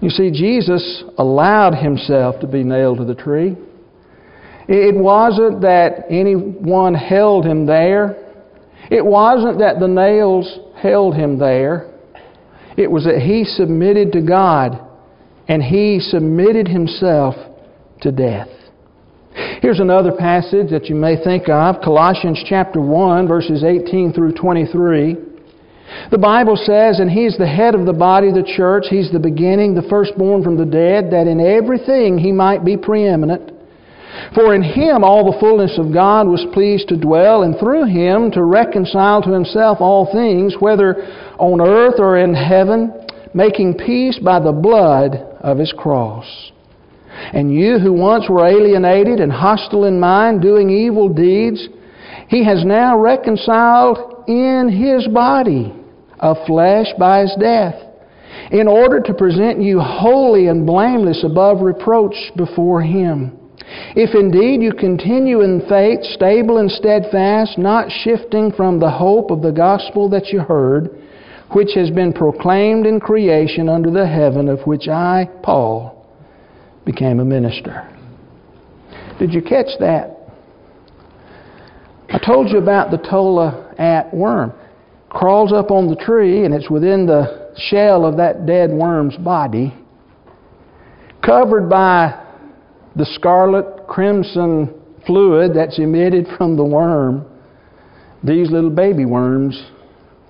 You 0.00 0.10
see, 0.10 0.30
Jesus 0.30 1.02
allowed 1.16 1.74
himself 1.74 2.40
to 2.40 2.46
be 2.46 2.62
nailed 2.62 2.98
to 2.98 3.04
the 3.04 3.14
tree. 3.14 3.56
It 4.68 4.94
wasn't 4.94 5.62
that 5.62 6.04
anyone 6.10 6.94
held 6.94 7.44
him 7.44 7.66
there. 7.66 8.16
It 8.90 9.04
wasn't 9.04 9.58
that 9.58 9.80
the 9.80 9.88
nails 9.88 10.58
held 10.76 11.14
him 11.14 11.38
there. 11.38 11.90
It 12.76 12.90
was 12.90 13.04
that 13.04 13.20
he 13.20 13.44
submitted 13.44 14.12
to 14.12 14.20
God 14.20 14.80
and 15.48 15.62
he 15.62 16.00
submitted 16.00 16.68
himself 16.68 17.34
to 18.00 18.10
death. 18.10 18.48
Here's 19.60 19.80
another 19.80 20.12
passage 20.12 20.70
that 20.70 20.86
you 20.86 20.94
may 20.94 21.22
think 21.22 21.48
of 21.48 21.76
Colossians 21.82 22.42
chapter 22.46 22.80
1, 22.80 23.26
verses 23.26 23.64
18 23.64 24.12
through 24.12 24.32
23. 24.32 25.16
The 26.10 26.18
Bible 26.18 26.56
says, 26.56 27.00
And 27.00 27.10
He's 27.10 27.36
the 27.38 27.46
head 27.46 27.74
of 27.74 27.86
the 27.86 27.92
body 27.92 28.28
of 28.28 28.34
the 28.34 28.52
church. 28.56 28.86
He's 28.90 29.10
the 29.10 29.18
beginning, 29.18 29.74
the 29.74 29.88
firstborn 29.88 30.42
from 30.42 30.56
the 30.56 30.64
dead, 30.64 31.10
that 31.12 31.26
in 31.26 31.40
everything 31.40 32.18
He 32.18 32.32
might 32.32 32.64
be 32.64 32.76
preeminent. 32.76 33.52
For 34.34 34.54
in 34.54 34.62
Him 34.62 35.02
all 35.02 35.30
the 35.30 35.38
fullness 35.40 35.78
of 35.78 35.92
God 35.92 36.28
was 36.28 36.46
pleased 36.52 36.88
to 36.88 36.96
dwell, 36.96 37.42
and 37.42 37.58
through 37.58 37.86
Him 37.86 38.30
to 38.32 38.44
reconcile 38.44 39.22
to 39.22 39.32
Himself 39.32 39.78
all 39.80 40.10
things, 40.12 40.56
whether 40.60 41.02
on 41.38 41.60
earth 41.60 41.98
or 41.98 42.18
in 42.18 42.34
heaven, 42.34 42.92
making 43.34 43.74
peace 43.74 44.18
by 44.18 44.38
the 44.38 44.52
blood 44.52 45.16
of 45.40 45.58
his 45.58 45.72
cross. 45.76 46.52
And 47.32 47.52
you 47.52 47.78
who 47.78 47.92
once 47.92 48.28
were 48.28 48.46
alienated 48.46 49.20
and 49.20 49.30
hostile 49.30 49.84
in 49.84 50.00
mind, 50.00 50.40
doing 50.40 50.70
evil 50.70 51.08
deeds, 51.08 51.68
he 52.28 52.44
has 52.44 52.64
now 52.64 52.98
reconciled 52.98 54.24
in 54.28 54.68
his 54.68 55.06
body 55.12 55.72
of 56.24 56.38
flesh 56.46 56.86
by 56.98 57.20
his 57.20 57.36
death, 57.38 57.74
in 58.50 58.66
order 58.66 58.98
to 58.98 59.12
present 59.12 59.60
you 59.60 59.78
holy 59.78 60.48
and 60.48 60.66
blameless 60.66 61.22
above 61.22 61.60
reproach 61.60 62.16
before 62.34 62.82
him. 62.82 63.38
If 63.94 64.14
indeed 64.14 64.62
you 64.62 64.72
continue 64.72 65.42
in 65.42 65.66
faith, 65.68 66.00
stable 66.14 66.58
and 66.58 66.70
steadfast, 66.70 67.58
not 67.58 67.90
shifting 67.90 68.52
from 68.52 68.80
the 68.80 68.90
hope 68.90 69.30
of 69.30 69.42
the 69.42 69.52
gospel 69.52 70.08
that 70.10 70.28
you 70.28 70.40
heard, 70.40 70.90
which 71.52 71.70
has 71.74 71.90
been 71.90 72.12
proclaimed 72.12 72.86
in 72.86 73.00
creation 73.00 73.68
under 73.68 73.90
the 73.90 74.06
heaven, 74.06 74.48
of 74.48 74.60
which 74.66 74.88
I, 74.88 75.28
Paul, 75.42 76.06
became 76.86 77.20
a 77.20 77.24
minister. 77.24 77.88
Did 79.18 79.32
you 79.32 79.42
catch 79.42 79.78
that? 79.78 80.10
I 82.10 82.18
told 82.18 82.50
you 82.50 82.58
about 82.58 82.90
the 82.90 82.98
Tola'at 82.98 84.12
worm. 84.12 84.52
Crawls 85.14 85.52
up 85.52 85.70
on 85.70 85.88
the 85.88 85.96
tree, 85.96 86.44
and 86.44 86.52
it's 86.52 86.68
within 86.68 87.06
the 87.06 87.52
shell 87.56 88.04
of 88.04 88.16
that 88.16 88.46
dead 88.46 88.70
worm's 88.70 89.16
body, 89.16 89.72
covered 91.24 91.70
by 91.70 92.20
the 92.96 93.06
scarlet 93.06 93.86
crimson 93.86 94.74
fluid 95.06 95.52
that's 95.54 95.78
emitted 95.78 96.26
from 96.36 96.56
the 96.56 96.64
worm. 96.64 97.24
These 98.22 98.50
little 98.50 98.70
baby 98.70 99.04
worms 99.04 99.70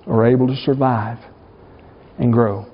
are 0.06 0.26
able 0.26 0.46
to 0.48 0.56
survive 0.56 1.18
and 2.18 2.32
grow. 2.32 2.66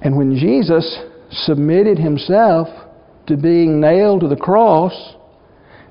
And 0.00 0.16
when 0.16 0.36
Jesus 0.36 1.00
submitted 1.30 1.98
himself 1.98 2.68
to 3.26 3.36
being 3.36 3.80
nailed 3.80 4.20
to 4.20 4.28
the 4.28 4.36
cross 4.36 5.16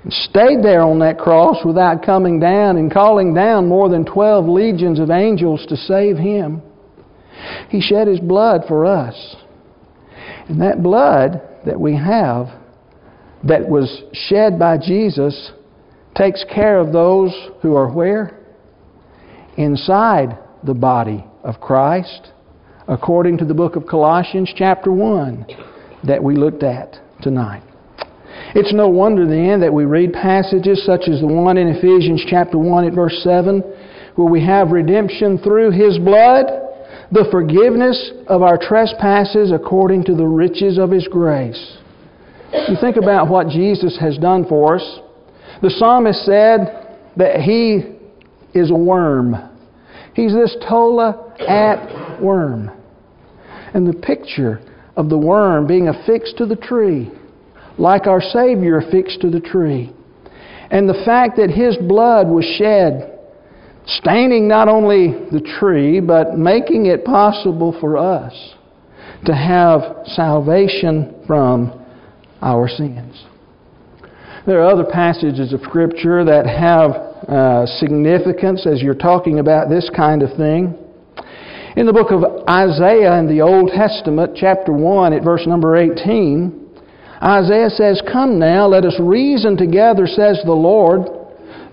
stayed 0.10 0.64
there 0.64 0.82
on 0.82 1.00
that 1.00 1.18
cross 1.18 1.58
without 1.66 2.04
coming 2.04 2.40
down 2.40 2.78
and 2.78 2.92
calling 2.92 3.34
down 3.34 3.68
more 3.68 3.90
than 3.90 4.06
12 4.06 4.46
legions 4.46 5.00
of 5.00 5.10
angels 5.10 5.66
to 5.68 5.76
save 5.76 6.18
him, 6.18 6.62
he 7.70 7.82
shed 7.82 8.08
his 8.08 8.20
blood 8.20 8.62
for 8.68 8.86
us. 8.86 9.36
And 10.50 10.62
that 10.62 10.82
blood 10.82 11.42
that 11.66 11.80
we 11.80 11.96
have, 11.96 12.48
that 13.44 13.68
was 13.68 14.04
shed 14.14 14.58
by 14.58 14.78
Jesus, 14.78 15.52
takes 16.16 16.44
care 16.54 16.80
of 16.80 16.94
those 16.94 17.32
who 17.62 17.76
are 17.76 17.92
where? 17.92 18.38
inside 19.58 20.38
the 20.64 20.74
body 20.74 21.26
of 21.44 21.60
Christ, 21.60 22.32
according 22.88 23.40
to 23.40 23.46
the 23.46 23.54
book 23.54 23.76
of 23.76 23.86
Colossians, 23.86 24.54
chapter 24.56 24.92
1, 24.92 25.46
that 26.06 26.24
we 26.24 26.36
looked 26.36 26.64
at 26.64 26.96
tonight. 27.22 27.64
It's 28.56 28.74
no 28.74 28.88
wonder 28.88 29.28
then 29.28 29.60
that 29.62 29.74
we 29.74 29.86
read 29.86 30.14
passages 30.14 30.84
such 30.86 31.08
as 31.08 31.20
the 31.22 31.28
one 31.28 31.58
in 31.58 31.68
Ephesians 31.68 32.24
chapter 32.28 32.58
1 32.58 32.86
at 32.86 32.94
verse 32.94 33.20
7, 33.24 33.62
where 34.16 34.32
we 34.32 34.44
have 34.46 34.72
redemption 34.72 35.38
through 35.38 35.72
His 35.72 35.98
blood, 36.00 36.46
the 37.12 37.28
forgiveness 37.32 38.12
of 38.28 38.42
our 38.42 38.58
trespasses 38.58 39.52
according 39.52 40.04
to 40.06 40.16
the 40.16 40.26
riches 40.26 40.78
of 40.78 40.92
His 40.92 41.08
grace. 41.08 41.78
You 42.52 42.76
think 42.80 42.98
about 42.98 43.30
what 43.30 43.50
Jesus 43.50 43.98
has 44.00 44.18
done 44.18 44.46
for 44.48 44.76
us. 44.76 45.00
The 45.62 45.70
psalmist 45.70 46.26
said 46.26 46.98
that 47.18 47.42
He 47.42 47.98
is 48.54 48.72
a 48.72 48.76
worm. 48.76 49.36
He's 50.14 50.34
this 50.34 50.56
tola 50.68 51.36
at 51.48 52.22
worm. 52.22 52.72
And 53.74 53.86
the 53.86 53.94
picture 53.94 54.62
of 54.96 55.10
the 55.10 55.18
worm 55.18 55.68
being 55.68 55.90
affixed 55.90 56.38
to 56.38 56.46
the 56.46 56.56
tree, 56.56 57.12
like 57.78 58.08
our 58.08 58.22
Savior 58.22 58.78
affixed 58.78 59.22
to 59.22 59.30
the 59.30 59.40
tree. 59.40 59.94
And 60.70 60.90
the 60.90 61.02
fact 61.06 61.38
that 61.38 61.50
His 61.50 61.78
blood 61.78 62.28
was 62.28 62.46
shed, 62.58 63.20
staining 63.86 64.48
not 64.48 64.68
only 64.68 65.10
the 65.32 65.42
tree, 65.60 66.00
but 66.00 66.38
making 66.38 66.88
it 66.88 67.06
possible 67.06 67.78
for 67.80 67.98
us 67.98 68.34
to 69.26 69.34
have 69.34 70.06
salvation 70.06 71.24
from 71.26 71.86
our 72.42 72.68
sins. 72.68 73.26
There 74.46 74.62
are 74.62 74.70
other 74.70 74.86
passages 74.86 75.54
of 75.54 75.62
Scripture 75.62 76.24
that 76.24 76.46
have 76.46 76.92
uh, 77.28 77.66
significance 77.80 78.66
as 78.66 78.82
you're 78.82 78.96
talking 78.96 79.40
about 79.40 79.70
this 79.70 79.90
kind 79.96 80.22
of 80.22 80.36
thing. 80.38 80.78
In 81.76 81.86
the 81.86 81.94
book 81.94 82.12
of 82.12 82.24
Isaiah 82.50 83.20
in 83.20 83.28
the 83.28 83.42
Old 83.42 83.72
Testament, 83.76 84.32
chapter 84.36 84.72
1, 84.72 85.14
at 85.14 85.24
verse 85.24 85.46
number 85.46 85.76
18, 85.76 86.67
Isaiah 87.22 87.70
says, 87.70 88.02
Come 88.12 88.38
now, 88.40 88.68
let 88.68 88.86
us 88.86 88.96
reason 89.00 89.58
together, 89.58 90.08
says 90.08 90.40
the 90.46 90.52
Lord. 90.52 91.02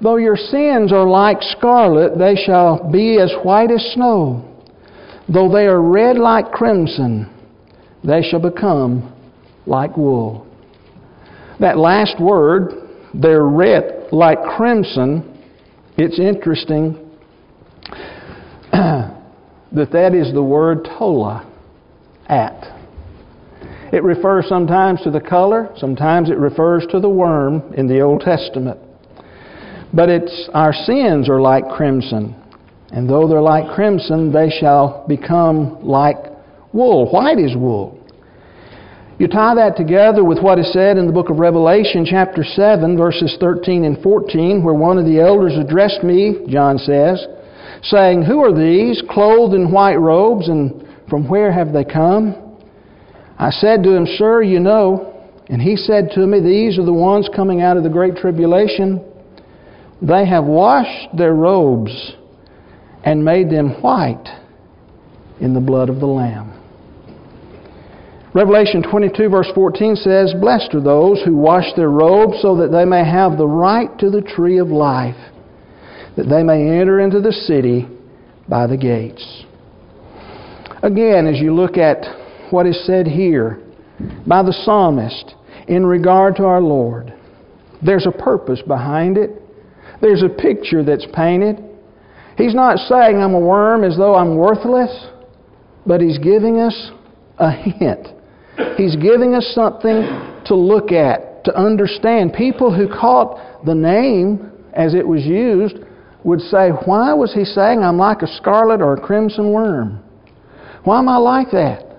Though 0.01 0.17
your 0.17 0.37
sins 0.37 0.93
are 0.93 1.07
like 1.07 1.39
scarlet, 1.41 2.19
they 2.19 2.35
shall 2.35 2.91
be 2.91 3.19
as 3.21 3.33
white 3.43 3.71
as 3.71 3.83
snow. 3.95 4.51
Though 5.29 5.51
they 5.51 5.67
are 5.67 5.81
red 5.81 6.17
like 6.17 6.53
crimson, 6.53 7.31
they 8.03 8.23
shall 8.23 8.41
become 8.41 9.15
like 9.67 9.97
wool. 9.97 10.47
That 11.61 11.79
last 11.79 12.21
word, 12.21 12.73
they're 13.15 13.47
red 13.47 14.09
like 14.13 14.43
crimson, 14.57 15.31
it's 15.97 16.19
interesting 16.19 16.99
that 18.73 19.93
that 19.93 20.15
is 20.15 20.33
the 20.33 20.43
word 20.43 20.85
tola, 20.99 21.51
at. 22.29 22.74
It 23.95 24.03
refers 24.03 24.49
sometimes 24.49 25.03
to 25.03 25.13
the 25.13 25.21
color, 25.21 25.71
sometimes 25.77 26.29
it 26.29 26.37
refers 26.37 26.85
to 26.91 26.99
the 26.99 27.09
worm 27.09 27.73
in 27.75 27.87
the 27.87 28.01
Old 28.01 28.23
Testament. 28.23 28.81
But 29.93 30.09
it's 30.09 30.51
our 30.53 30.73
sins 30.73 31.29
are 31.29 31.41
like 31.41 31.63
crimson, 31.77 32.35
and 32.91 33.09
though 33.09 33.29
they're 33.29 33.41
like 33.41 33.73
crimson, 33.77 34.33
they 34.33 34.51
shall 34.51 35.07
become 35.07 35.87
like 35.87 36.17
wool. 36.73 37.09
White 37.13 37.39
is 37.39 37.55
wool. 37.55 38.05
You 39.21 39.29
tie 39.29 39.55
that 39.55 39.77
together 39.77 40.25
with 40.25 40.43
what 40.43 40.59
is 40.59 40.73
said 40.73 40.97
in 40.97 41.07
the 41.07 41.13
book 41.13 41.31
of 41.31 41.39
Revelation, 41.39 42.05
chapter 42.05 42.43
7, 42.43 42.97
verses 42.97 43.37
13 43.39 43.85
and 43.85 44.03
14, 44.03 44.65
where 44.65 44.75
one 44.75 44.99
of 44.99 45.05
the 45.05 45.21
elders 45.21 45.57
addressed 45.57 46.03
me, 46.03 46.45
John 46.49 46.79
says, 46.79 47.25
saying, 47.85 48.25
Who 48.25 48.41
are 48.41 48.53
these, 48.53 49.05
clothed 49.09 49.55
in 49.55 49.71
white 49.71 50.01
robes, 50.01 50.49
and 50.49 50.85
from 51.09 51.29
where 51.29 51.53
have 51.53 51.73
they 51.73 51.85
come? 51.85 52.44
I 53.39 53.51
said 53.51 53.83
to 53.83 53.93
him, 53.95 54.07
Sir, 54.07 54.43
you 54.43 54.61
know. 54.61 55.11
And 55.49 55.61
he 55.61 55.77
said 55.77 56.11
to 56.15 56.27
me, 56.27 56.41
These 56.41 56.79
are 56.79 56.85
the 56.85 56.93
ones 56.93 57.29
coming 57.35 57.61
out 57.61 57.77
of 57.77 57.83
the 57.83 57.91
great 57.91 58.17
tribulation. 58.17 59.05
They 60.01 60.27
have 60.27 60.45
washed 60.45 61.17
their 61.17 61.35
robes 61.35 62.15
and 63.05 63.25
made 63.25 63.51
them 63.51 63.83
white 63.83 64.27
in 65.41 65.55
the 65.55 65.61
blood 65.61 65.89
of 65.89 66.01
the 66.01 66.07
Lamb. 66.07 66.53
Revelation 68.35 68.83
22, 68.83 69.29
verse 69.29 69.49
14 69.55 69.97
says, 69.97 70.35
Blessed 70.41 70.75
are 70.75 70.83
those 70.83 71.23
who 71.25 71.37
wash 71.37 71.67
their 71.77 71.91
robes 71.91 72.39
so 72.43 72.57
that 72.57 72.73
they 72.73 72.85
may 72.85 73.05
have 73.05 73.39
the 73.39 73.47
right 73.47 73.97
to 73.99 74.11
the 74.11 74.23
tree 74.23 74.59
of 74.59 74.69
life 74.69 75.17
that 76.17 76.29
they 76.29 76.43
may 76.43 76.81
enter 76.81 77.01
into 77.01 77.21
the 77.21 77.33
city 77.33 77.89
by 78.49 78.67
the 78.67 78.77
gates. 78.77 79.45
Again, 80.83 81.27
as 81.27 81.41
you 81.41 81.55
look 81.55 81.77
at 81.77 82.05
what 82.55 82.67
is 82.69 82.87
said 82.87 83.05
here 83.09 83.61
by 84.29 84.41
the 84.41 84.53
psalmist 84.65 85.35
in 85.67 85.85
regard 85.85 86.37
to 86.37 86.45
our 86.45 86.61
Lord, 86.61 87.13
there's 87.83 88.07
a 88.07 88.13
purpose 88.13 88.63
behind 88.65 89.19
it. 89.19 89.43
There's 90.01 90.23
a 90.23 90.29
picture 90.29 90.85
that's 90.85 91.05
painted. 91.13 91.59
He's 92.39 92.55
not 92.55 92.79
saying 92.79 93.17
I'm 93.17 93.35
a 93.35 93.41
worm 93.41 93.83
as 93.83 93.97
though 93.97 94.15
I'm 94.15 94.37
worthless, 94.37 95.09
but 95.85 96.01
he's 96.01 96.19
giving 96.19 96.61
us 96.61 96.93
a 97.39 97.51
hint. 97.51 98.07
He's 98.77 98.95
giving 98.95 99.35
us 99.35 99.51
something 99.53 100.03
to 100.47 100.55
look 100.55 100.93
at, 100.93 101.43
to 101.47 101.57
understand. 101.59 102.35
People 102.35 102.73
who 102.73 102.87
caught 102.87 103.65
the 103.67 103.75
name 103.75 104.53
as 104.75 104.95
it 104.95 105.07
was 105.07 105.25
used 105.25 105.79
would 106.23 106.41
say, 106.41 106.71
Why 106.71 107.15
was 107.15 107.35
he 107.35 107.45
saying 107.45 107.83
I'm 107.83 107.99
like 107.99 108.23
a 108.23 108.29
scarlet 108.29 108.81
or 108.81 108.95
a 108.95 109.01
crimson 109.01 109.51
worm? 109.51 110.05
Why 110.85 111.01
am 111.01 111.09
I 111.09 111.17
like 111.17 111.51
that? 111.51 111.94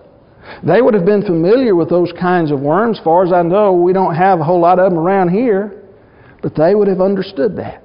They 0.63 0.81
would 0.81 0.93
have 0.93 1.05
been 1.05 1.23
familiar 1.23 1.75
with 1.75 1.89
those 1.89 2.11
kinds 2.19 2.51
of 2.51 2.59
worms. 2.59 2.99
Far 3.03 3.25
as 3.25 3.33
I 3.33 3.41
know, 3.41 3.73
we 3.73 3.93
don't 3.93 4.15
have 4.15 4.39
a 4.39 4.43
whole 4.43 4.59
lot 4.59 4.79
of 4.79 4.91
them 4.91 4.99
around 4.99 5.29
here, 5.29 5.83
but 6.41 6.55
they 6.55 6.75
would 6.75 6.87
have 6.87 7.01
understood 7.01 7.55
that. 7.57 7.83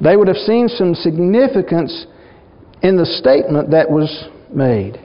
They 0.00 0.16
would 0.16 0.28
have 0.28 0.36
seen 0.36 0.68
some 0.68 0.94
significance 0.94 2.06
in 2.82 2.96
the 2.96 3.06
statement 3.06 3.70
that 3.70 3.90
was 3.90 4.28
made. 4.52 4.98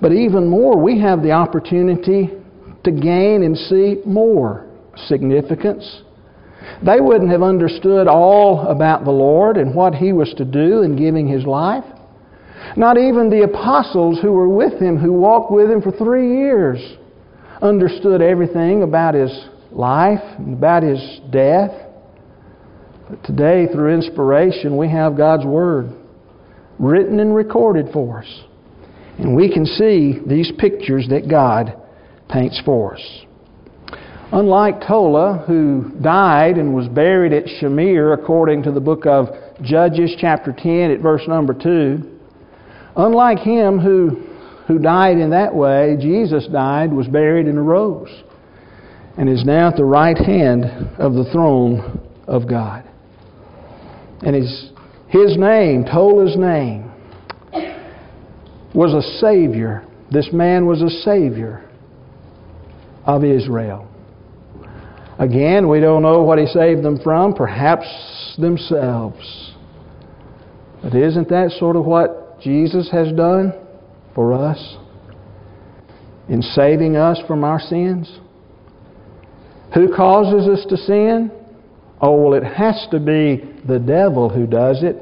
But 0.00 0.12
even 0.12 0.48
more, 0.48 0.78
we 0.78 1.00
have 1.00 1.22
the 1.22 1.32
opportunity 1.32 2.30
to 2.84 2.90
gain 2.90 3.42
and 3.42 3.56
see 3.56 4.02
more 4.04 4.66
significance 5.06 6.02
they 6.82 7.00
wouldn't 7.00 7.30
have 7.30 7.42
understood 7.42 8.06
all 8.08 8.66
about 8.68 9.04
the 9.04 9.10
Lord 9.10 9.56
and 9.56 9.74
what 9.74 9.94
He 9.94 10.12
was 10.12 10.32
to 10.36 10.44
do 10.44 10.82
in 10.82 10.96
giving 10.96 11.26
His 11.28 11.44
life. 11.44 11.84
Not 12.76 12.98
even 12.98 13.30
the 13.30 13.42
apostles 13.42 14.18
who 14.20 14.32
were 14.32 14.48
with 14.48 14.80
Him, 14.80 14.96
who 14.96 15.12
walked 15.12 15.52
with 15.52 15.70
Him 15.70 15.80
for 15.82 15.92
three 15.92 16.38
years, 16.38 16.78
understood 17.62 18.20
everything 18.20 18.82
about 18.82 19.14
His 19.14 19.32
life 19.70 20.22
and 20.38 20.54
about 20.54 20.82
His 20.82 21.20
death. 21.30 21.70
But 23.08 23.22
today, 23.24 23.66
through 23.72 23.94
inspiration, 23.94 24.76
we 24.76 24.88
have 24.90 25.16
God's 25.16 25.44
Word 25.44 25.92
written 26.78 27.20
and 27.20 27.34
recorded 27.34 27.88
for 27.92 28.20
us. 28.20 28.42
And 29.18 29.36
we 29.36 29.52
can 29.52 29.64
see 29.64 30.18
these 30.26 30.50
pictures 30.58 31.06
that 31.10 31.28
God 31.28 31.80
paints 32.28 32.60
for 32.64 32.94
us. 32.94 33.24
Unlike 34.32 34.86
Tola, 34.88 35.44
who 35.46 35.92
died 36.02 36.56
and 36.56 36.74
was 36.74 36.88
buried 36.88 37.32
at 37.32 37.44
Shamir, 37.44 38.14
according 38.14 38.64
to 38.64 38.72
the 38.72 38.80
book 38.80 39.06
of 39.06 39.28
Judges, 39.62 40.16
chapter 40.18 40.52
10, 40.52 40.90
at 40.90 41.00
verse 41.00 41.22
number 41.28 41.54
2, 41.54 42.13
unlike 42.96 43.38
him 43.38 43.78
who, 43.78 44.26
who 44.66 44.78
died 44.78 45.18
in 45.18 45.30
that 45.30 45.54
way, 45.54 45.96
Jesus 46.00 46.46
died, 46.46 46.92
was 46.92 47.06
buried, 47.06 47.46
and 47.46 47.58
arose, 47.58 48.10
and 49.16 49.28
is 49.28 49.44
now 49.44 49.68
at 49.68 49.76
the 49.76 49.84
right 49.84 50.16
hand 50.16 50.64
of 50.98 51.14
the 51.14 51.24
throne 51.32 52.00
of 52.26 52.48
God. 52.48 52.84
And 54.22 54.34
his, 54.34 54.70
his 55.08 55.36
name, 55.36 55.84
Tola's 55.84 56.36
name, 56.36 56.90
was 58.74 58.92
a 58.92 59.20
Savior. 59.20 59.86
This 60.10 60.30
man 60.32 60.66
was 60.66 60.82
a 60.82 60.90
Savior 60.90 61.68
of 63.04 63.24
Israel. 63.24 63.88
Again, 65.18 65.68
we 65.68 65.80
don't 65.80 66.02
know 66.02 66.22
what 66.22 66.38
He 66.38 66.46
saved 66.46 66.82
them 66.82 66.98
from, 67.02 67.34
perhaps 67.34 67.86
themselves. 68.38 69.52
But 70.82 70.94
isn't 70.94 71.28
that 71.28 71.52
sort 71.52 71.76
of 71.76 71.84
what 71.84 72.23
Jesus 72.44 72.90
has 72.92 73.10
done 73.12 73.54
for 74.14 74.34
us 74.34 74.76
in 76.28 76.42
saving 76.42 76.94
us 76.94 77.18
from 77.26 77.42
our 77.42 77.58
sins? 77.58 78.20
Who 79.72 79.94
causes 79.94 80.46
us 80.46 80.66
to 80.68 80.76
sin? 80.76 81.32
Oh, 82.00 82.22
well, 82.22 82.34
it 82.34 82.44
has 82.44 82.86
to 82.90 83.00
be 83.00 83.42
the 83.66 83.78
devil 83.78 84.28
who 84.28 84.46
does 84.46 84.82
it. 84.82 84.96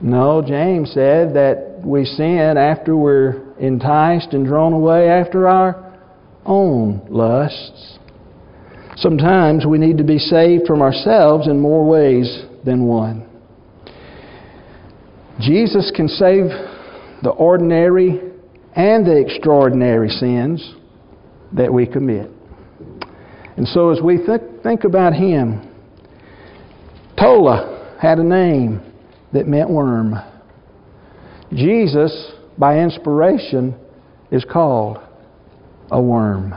No, 0.00 0.40
James 0.40 0.92
said 0.92 1.34
that 1.34 1.82
we 1.84 2.06
sin 2.06 2.56
after 2.56 2.96
we're 2.96 3.54
enticed 3.58 4.32
and 4.32 4.46
drawn 4.46 4.72
away 4.72 5.10
after 5.10 5.46
our 5.46 5.94
own 6.46 7.06
lusts. 7.10 7.98
Sometimes 8.96 9.66
we 9.66 9.76
need 9.76 9.98
to 9.98 10.04
be 10.04 10.18
saved 10.18 10.66
from 10.66 10.80
ourselves 10.80 11.48
in 11.48 11.60
more 11.60 11.86
ways 11.86 12.44
than 12.64 12.86
one. 12.86 13.29
Jesus 15.40 15.90
can 15.94 16.08
save 16.08 16.46
the 17.22 17.30
ordinary 17.30 18.20
and 18.74 19.06
the 19.06 19.16
extraordinary 19.16 20.08
sins 20.08 20.74
that 21.52 21.72
we 21.72 21.86
commit. 21.86 22.30
And 23.56 23.66
so, 23.66 23.90
as 23.90 24.00
we 24.00 24.18
th- 24.18 24.40
think 24.62 24.84
about 24.84 25.12
him, 25.12 25.66
Tola 27.18 27.96
had 28.00 28.18
a 28.18 28.24
name 28.24 28.80
that 29.32 29.46
meant 29.46 29.68
worm. 29.68 30.14
Jesus, 31.52 32.32
by 32.56 32.78
inspiration, 32.78 33.74
is 34.30 34.44
called 34.44 34.98
a 35.90 36.00
worm. 36.00 36.54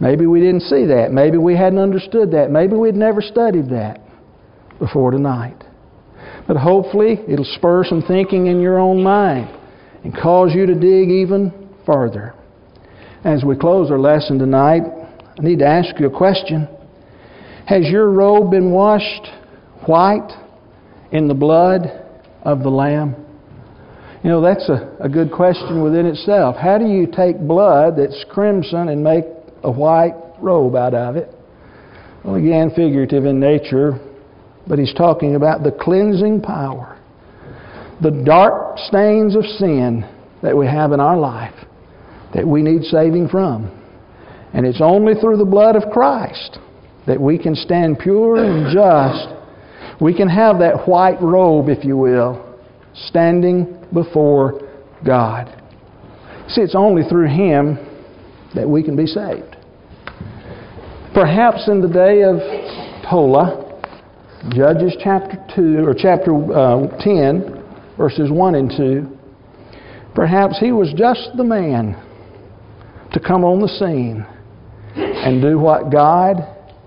Maybe 0.00 0.26
we 0.26 0.40
didn't 0.40 0.62
see 0.62 0.86
that. 0.86 1.10
Maybe 1.10 1.38
we 1.38 1.56
hadn't 1.56 1.78
understood 1.78 2.30
that. 2.32 2.50
Maybe 2.50 2.74
we'd 2.74 2.94
never 2.94 3.20
studied 3.20 3.70
that 3.70 4.00
before 4.78 5.10
tonight. 5.10 5.62
But 6.46 6.56
hopefully, 6.56 7.20
it'll 7.28 7.44
spur 7.44 7.84
some 7.84 8.02
thinking 8.02 8.46
in 8.46 8.60
your 8.60 8.78
own 8.78 9.02
mind 9.02 9.48
and 10.04 10.14
cause 10.14 10.52
you 10.54 10.66
to 10.66 10.74
dig 10.74 11.10
even 11.10 11.68
further. 11.86 12.34
As 13.24 13.44
we 13.44 13.56
close 13.56 13.90
our 13.90 13.98
lesson 13.98 14.38
tonight, 14.38 14.82
I 15.38 15.42
need 15.42 15.60
to 15.60 15.66
ask 15.66 15.98
you 16.00 16.06
a 16.06 16.16
question. 16.16 16.68
Has 17.66 17.88
your 17.88 18.10
robe 18.10 18.50
been 18.50 18.72
washed 18.72 19.28
white 19.86 20.30
in 21.12 21.28
the 21.28 21.34
blood 21.34 21.82
of 22.42 22.62
the 22.62 22.68
Lamb? 22.68 23.14
You 24.24 24.30
know, 24.30 24.40
that's 24.40 24.68
a, 24.68 24.96
a 25.00 25.08
good 25.08 25.32
question 25.32 25.82
within 25.82 26.06
itself. 26.06 26.56
How 26.56 26.78
do 26.78 26.86
you 26.86 27.06
take 27.06 27.38
blood 27.38 27.96
that's 27.96 28.24
crimson 28.30 28.88
and 28.88 29.02
make 29.02 29.24
a 29.62 29.70
white 29.70 30.14
robe 30.40 30.76
out 30.76 30.94
of 30.94 31.16
it? 31.16 31.28
Well, 32.24 32.36
again, 32.36 32.70
figurative 32.74 33.24
in 33.24 33.40
nature, 33.40 33.98
but 34.66 34.78
he's 34.78 34.94
talking 34.94 35.34
about 35.34 35.62
the 35.62 35.72
cleansing 35.72 36.40
power, 36.40 36.98
the 38.00 38.22
dark 38.24 38.78
stains 38.78 39.36
of 39.36 39.44
sin 39.44 40.08
that 40.42 40.56
we 40.56 40.66
have 40.66 40.92
in 40.92 41.00
our 41.00 41.16
life 41.16 41.54
that 42.34 42.46
we 42.46 42.62
need 42.62 42.82
saving 42.84 43.28
from. 43.28 43.70
And 44.54 44.66
it's 44.66 44.80
only 44.80 45.14
through 45.14 45.36
the 45.36 45.44
blood 45.44 45.76
of 45.76 45.90
Christ 45.92 46.58
that 47.06 47.20
we 47.20 47.38
can 47.38 47.54
stand 47.54 47.98
pure 47.98 48.36
and 48.36 48.72
just. 48.72 50.00
We 50.00 50.14
can 50.16 50.28
have 50.28 50.58
that 50.58 50.88
white 50.88 51.20
robe, 51.20 51.68
if 51.68 51.84
you 51.84 51.96
will, 51.96 52.58
standing 52.94 53.78
before 53.92 54.60
God. 55.04 55.46
See, 56.48 56.60
it's 56.60 56.74
only 56.74 57.02
through 57.08 57.28
Him 57.28 57.78
that 58.54 58.68
we 58.68 58.82
can 58.82 58.96
be 58.96 59.06
saved. 59.06 59.56
Perhaps 61.14 61.68
in 61.68 61.80
the 61.80 61.88
day 61.88 62.22
of 62.22 62.36
Tola, 63.08 63.61
Judges 64.50 64.96
chapter 64.98 65.38
2, 65.54 65.84
or 65.86 65.94
chapter 65.94 66.34
uh, 66.52 66.88
10, 66.98 67.94
verses 67.96 68.28
1 68.28 68.54
and 68.56 68.72
2, 68.76 69.18
perhaps 70.16 70.58
he 70.58 70.72
was 70.72 70.92
just 70.96 71.30
the 71.36 71.44
man 71.44 71.94
to 73.12 73.20
come 73.20 73.44
on 73.44 73.60
the 73.60 73.68
scene 73.68 74.26
and 74.96 75.40
do 75.40 75.60
what 75.60 75.92
God 75.92 76.38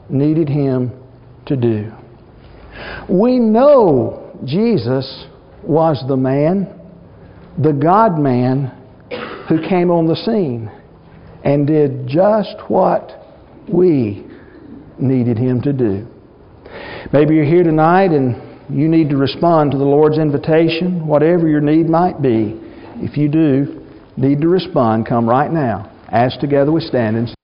needed 0.09 0.49
him 0.49 0.91
to 1.45 1.55
do. 1.55 1.93
We 3.09 3.39
know 3.39 4.37
Jesus 4.43 5.25
was 5.63 6.03
the 6.09 6.17
man, 6.17 6.77
the 7.57 7.71
God 7.71 8.19
man, 8.19 8.67
who 9.47 9.61
came 9.69 9.91
on 9.91 10.07
the 10.07 10.15
scene 10.17 10.69
and 11.45 11.65
did 11.65 12.05
just 12.05 12.55
what 12.67 13.11
we 13.71 14.27
needed 14.99 15.37
him 15.37 15.61
to 15.61 15.71
do. 15.71 16.05
Maybe 17.13 17.35
you're 17.35 17.45
here 17.45 17.63
tonight 17.63 18.11
and 18.11 18.41
you 18.69 18.87
need 18.87 19.09
to 19.09 19.17
respond 19.17 19.71
to 19.71 19.77
the 19.77 19.83
Lord's 19.83 20.17
invitation, 20.17 21.05
whatever 21.05 21.47
your 21.47 21.61
need 21.61 21.87
might 21.87 22.21
be. 22.21 22.59
If 22.97 23.17
you 23.17 23.29
do 23.29 23.85
need 24.17 24.41
to 24.41 24.47
respond, 24.47 25.05
come 25.05 25.29
right 25.29 25.51
now 25.51 25.91
as 26.09 26.35
together 26.39 26.71
we 26.71 26.81
stand 26.81 27.17
and. 27.17 27.34